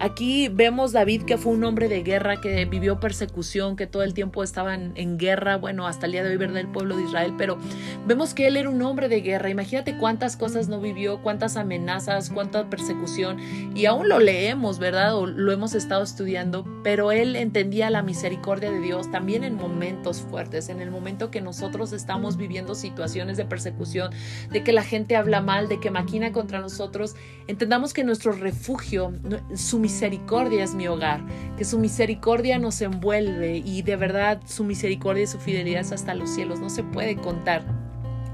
Aquí 0.00 0.48
vemos 0.48 0.92
David 0.92 1.22
que 1.22 1.38
fue 1.38 1.52
un 1.52 1.64
hombre 1.64 1.88
de 1.88 2.02
guerra, 2.02 2.40
que 2.40 2.64
vivió 2.64 2.98
persecución, 3.00 3.76
que 3.76 3.86
todo 3.86 4.02
el 4.02 4.12
tiempo 4.14 4.42
estaban 4.42 4.92
en 4.96 5.18
guerra, 5.18 5.56
bueno, 5.56 5.86
hasta 5.86 6.06
el 6.06 6.12
día 6.12 6.24
de 6.24 6.30
hoy, 6.30 6.36
¿verdad? 6.36 6.58
El 6.58 6.68
pueblo 6.68 6.96
de 6.96 7.04
Israel, 7.04 7.34
pero 7.38 7.58
vemos 8.06 8.34
que 8.34 8.46
él 8.48 8.56
era 8.56 8.68
un 8.68 8.80
hombre 8.82 9.08
de 9.08 9.20
guerra. 9.20 9.50
Imagínate 9.50 9.96
cuántas 9.96 10.36
cosas 10.36 10.68
no 10.68 10.80
vivió, 10.80 11.22
cuántas 11.22 11.56
amenazas, 11.56 12.30
cuánta 12.30 12.68
persecución, 12.68 13.38
y 13.74 13.86
aún 13.86 14.08
lo 14.08 14.18
leemos, 14.18 14.78
¿verdad? 14.78 15.16
O 15.16 15.26
lo 15.26 15.52
hemos 15.52 15.74
estado 15.74 16.02
estudiando, 16.02 16.64
pero 16.82 17.12
él 17.12 17.36
entendía 17.36 17.88
la 17.90 18.02
misericordia 18.02 18.70
de 18.70 18.80
Dios 18.80 19.10
también 19.10 19.44
en 19.44 19.54
momentos 19.56 20.22
fuertes, 20.22 20.68
en 20.70 20.80
el 20.80 20.90
momento 20.90 21.30
que 21.30 21.40
nosotros 21.40 21.92
estamos 21.92 22.36
viviendo 22.36 22.74
situaciones 22.74 23.36
de 23.36 23.44
persecución, 23.44 24.10
de 24.50 24.64
que 24.64 24.72
la 24.72 24.82
gente 24.82 25.14
habla 25.16 25.40
mal, 25.40 25.68
de 25.68 25.78
que 25.78 25.90
maquina 25.90 26.32
contra 26.32 26.60
nosotros, 26.60 27.14
entendamos 27.46 27.92
que 27.92 28.04
nuestro 28.04 28.32
refugio, 28.32 29.12
su 29.54 29.78
misericordia 29.84 30.64
es 30.64 30.74
mi 30.74 30.86
hogar, 30.88 31.20
que 31.58 31.66
su 31.66 31.78
misericordia 31.78 32.58
nos 32.58 32.80
envuelve 32.80 33.58
y 33.58 33.82
de 33.82 33.96
verdad 33.96 34.40
su 34.46 34.64
misericordia 34.64 35.24
y 35.24 35.26
su 35.26 35.36
fidelidad 35.38 35.82
es 35.82 35.92
hasta 35.92 36.14
los 36.14 36.30
cielos, 36.30 36.58
no 36.58 36.70
se 36.70 36.82
puede 36.82 37.16
contar. 37.16 37.66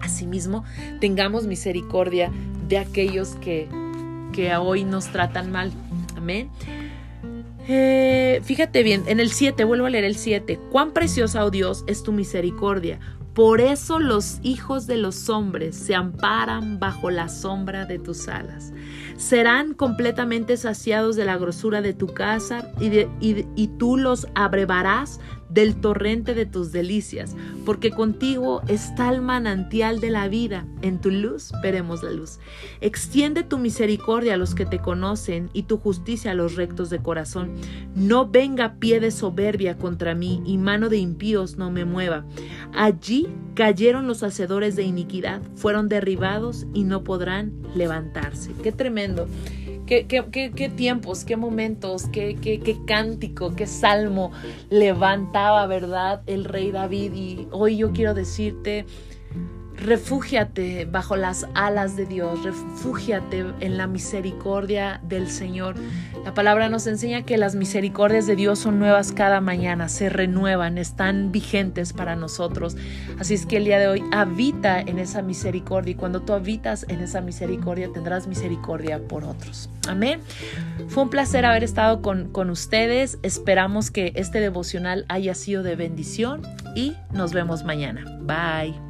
Asimismo, 0.01 0.63
tengamos 1.01 1.49
misericordia 1.49 2.31
de 2.69 2.79
aquellos 2.79 3.31
que, 3.41 3.67
que 4.33 4.55
hoy 4.55 4.85
nos 4.85 5.07
tratan 5.07 5.51
mal. 5.51 5.73
Amén. 6.17 6.51
Eh, 7.67 8.41
fíjate 8.45 8.85
bien, 8.85 9.03
en 9.09 9.19
el 9.19 9.33
7, 9.33 9.65
vuelvo 9.65 9.87
a 9.87 9.91
leer 9.91 10.05
el 10.05 10.15
7, 10.15 10.57
cuán 10.71 10.93
preciosa, 10.93 11.45
oh 11.45 11.51
Dios, 11.51 11.83
es 11.89 12.05
tu 12.05 12.13
misericordia. 12.13 13.01
Por 13.35 13.61
eso 13.61 13.99
los 13.99 14.39
hijos 14.43 14.87
de 14.87 14.99
los 14.99 15.29
hombres 15.29 15.75
se 15.77 15.95
amparan 15.95 16.79
bajo 16.79 17.11
la 17.11 17.29
sombra 17.29 17.87
de 17.87 17.99
tus 17.99 18.29
alas 18.29 18.73
serán 19.21 19.75
completamente 19.75 20.57
saciados 20.57 21.15
de 21.15 21.27
la 21.27 21.37
grosura 21.37 21.83
de 21.83 21.93
tu 21.93 22.07
casa 22.09 22.69
y, 22.81 23.67
tú 23.79 23.97
los 23.99 24.27
abrevarás 24.35 25.21
del 25.51 25.77
torrente 25.81 26.33
de 26.35 26.47
tus 26.47 26.71
delicias, 26.73 27.35
porque 27.67 27.91
contigo 27.91 28.63
está 28.69 29.11
el 29.13 29.21
manantial 29.21 29.99
de 30.01 30.09
la 30.11 30.29
vida. 30.29 30.65
En 30.81 31.01
tu 31.01 31.11
luz 31.11 31.51
veremos 31.61 32.03
la 32.05 32.13
luz. 32.13 32.39
Extiende 32.81 33.43
tu 33.43 33.59
misericordia 33.59 34.35
a 34.35 34.37
los 34.37 34.55
que 34.55 34.65
te 34.65 34.79
conocen 34.79 35.51
y 35.53 35.65
tu 35.65 35.77
justicia 35.79 36.31
a 36.31 36.35
los 36.35 36.55
rectos 36.55 36.89
de 36.89 37.01
corazón. 37.01 37.51
No 37.97 38.29
venga 38.29 38.75
pie 38.79 39.01
de 39.01 39.11
soberbia 39.11 39.77
contra 39.77 40.15
mí 40.15 40.41
y 40.47 40.57
mano 40.57 40.89
de 40.89 40.99
impíos 40.99 41.57
no 41.59 41.71
me 41.73 41.85
mueva. 41.85 42.25
Allí 42.73 43.27
cayeron 43.57 44.07
los 44.07 44.23
hacedores 44.23 44.77
de 44.77 44.85
iniquidad, 44.85 45.43
fueron 45.57 45.89
derribados 45.89 46.65
y 46.75 46.85
no 46.85 47.03
podrán 47.03 47.53
levantarse. 47.75 48.53
Qué 48.63 48.71
tremendo 48.71 49.10
¿Qué, 49.87 50.07
qué, 50.07 50.69
tiempos, 50.69 51.25
qué 51.25 51.37
momentos, 51.37 52.07
qué, 52.13 52.37
qué, 52.41 52.77
cántico, 52.87 53.55
qué 53.57 53.67
salmo 53.67 54.31
levantaba, 54.69 55.67
¿verdad? 55.67 56.23
El 56.27 56.45
rey 56.45 56.71
David. 56.71 57.13
Y 57.15 57.49
hoy 57.51 57.77
yo 57.79 57.91
quiero 57.93 58.15
decirte 58.15 58.87
Refúgiate 59.85 60.85
bajo 60.85 61.17
las 61.17 61.47
alas 61.55 61.97
de 61.97 62.05
Dios, 62.05 62.45
refúgiate 62.45 63.47
en 63.61 63.79
la 63.79 63.87
misericordia 63.87 65.01
del 65.09 65.31
Señor. 65.31 65.75
La 66.23 66.35
palabra 66.35 66.69
nos 66.69 66.87
enseña 66.87 67.23
que 67.23 67.39
las 67.39 67.55
misericordias 67.55 68.27
de 68.27 68.37
Dios 68.37 68.59
son 68.59 68.79
nuevas 68.79 69.13
cada 69.13 69.41
mañana, 69.41 69.89
se 69.89 70.11
renuevan, 70.11 70.77
están 70.77 71.33
vigentes 71.33 71.95
para 71.95 72.15
nosotros. 72.15 72.77
Así 73.19 73.33
es 73.33 73.47
que 73.47 73.57
el 73.57 73.65
día 73.65 73.79
de 73.79 73.89
hoy 73.89 74.05
habita 74.13 74.81
en 74.81 74.99
esa 74.99 75.23
misericordia 75.23 75.93
y 75.93 75.95
cuando 75.95 76.21
tú 76.21 76.35
habitas 76.35 76.85
en 76.91 77.01
esa 77.01 77.23
misericordia 77.23 77.89
tendrás 77.91 78.27
misericordia 78.27 79.01
por 79.09 79.25
otros. 79.25 79.71
Amén. 79.89 80.21
Fue 80.89 81.05
un 81.05 81.09
placer 81.11 81.47
haber 81.47 81.65
estado 81.65 82.03
con, 82.03 82.29
con 82.33 82.51
ustedes. 82.51 83.19
Esperamos 83.23 83.91
que 83.91 84.13
este 84.15 84.41
devocional 84.41 85.07
haya 85.09 85.35
sido 85.35 85.63
de 85.63 85.75
bendición 85.75 86.43
y 86.77 86.97
nos 87.13 87.33
vemos 87.33 87.65
mañana. 87.65 88.05
Bye. 88.21 88.90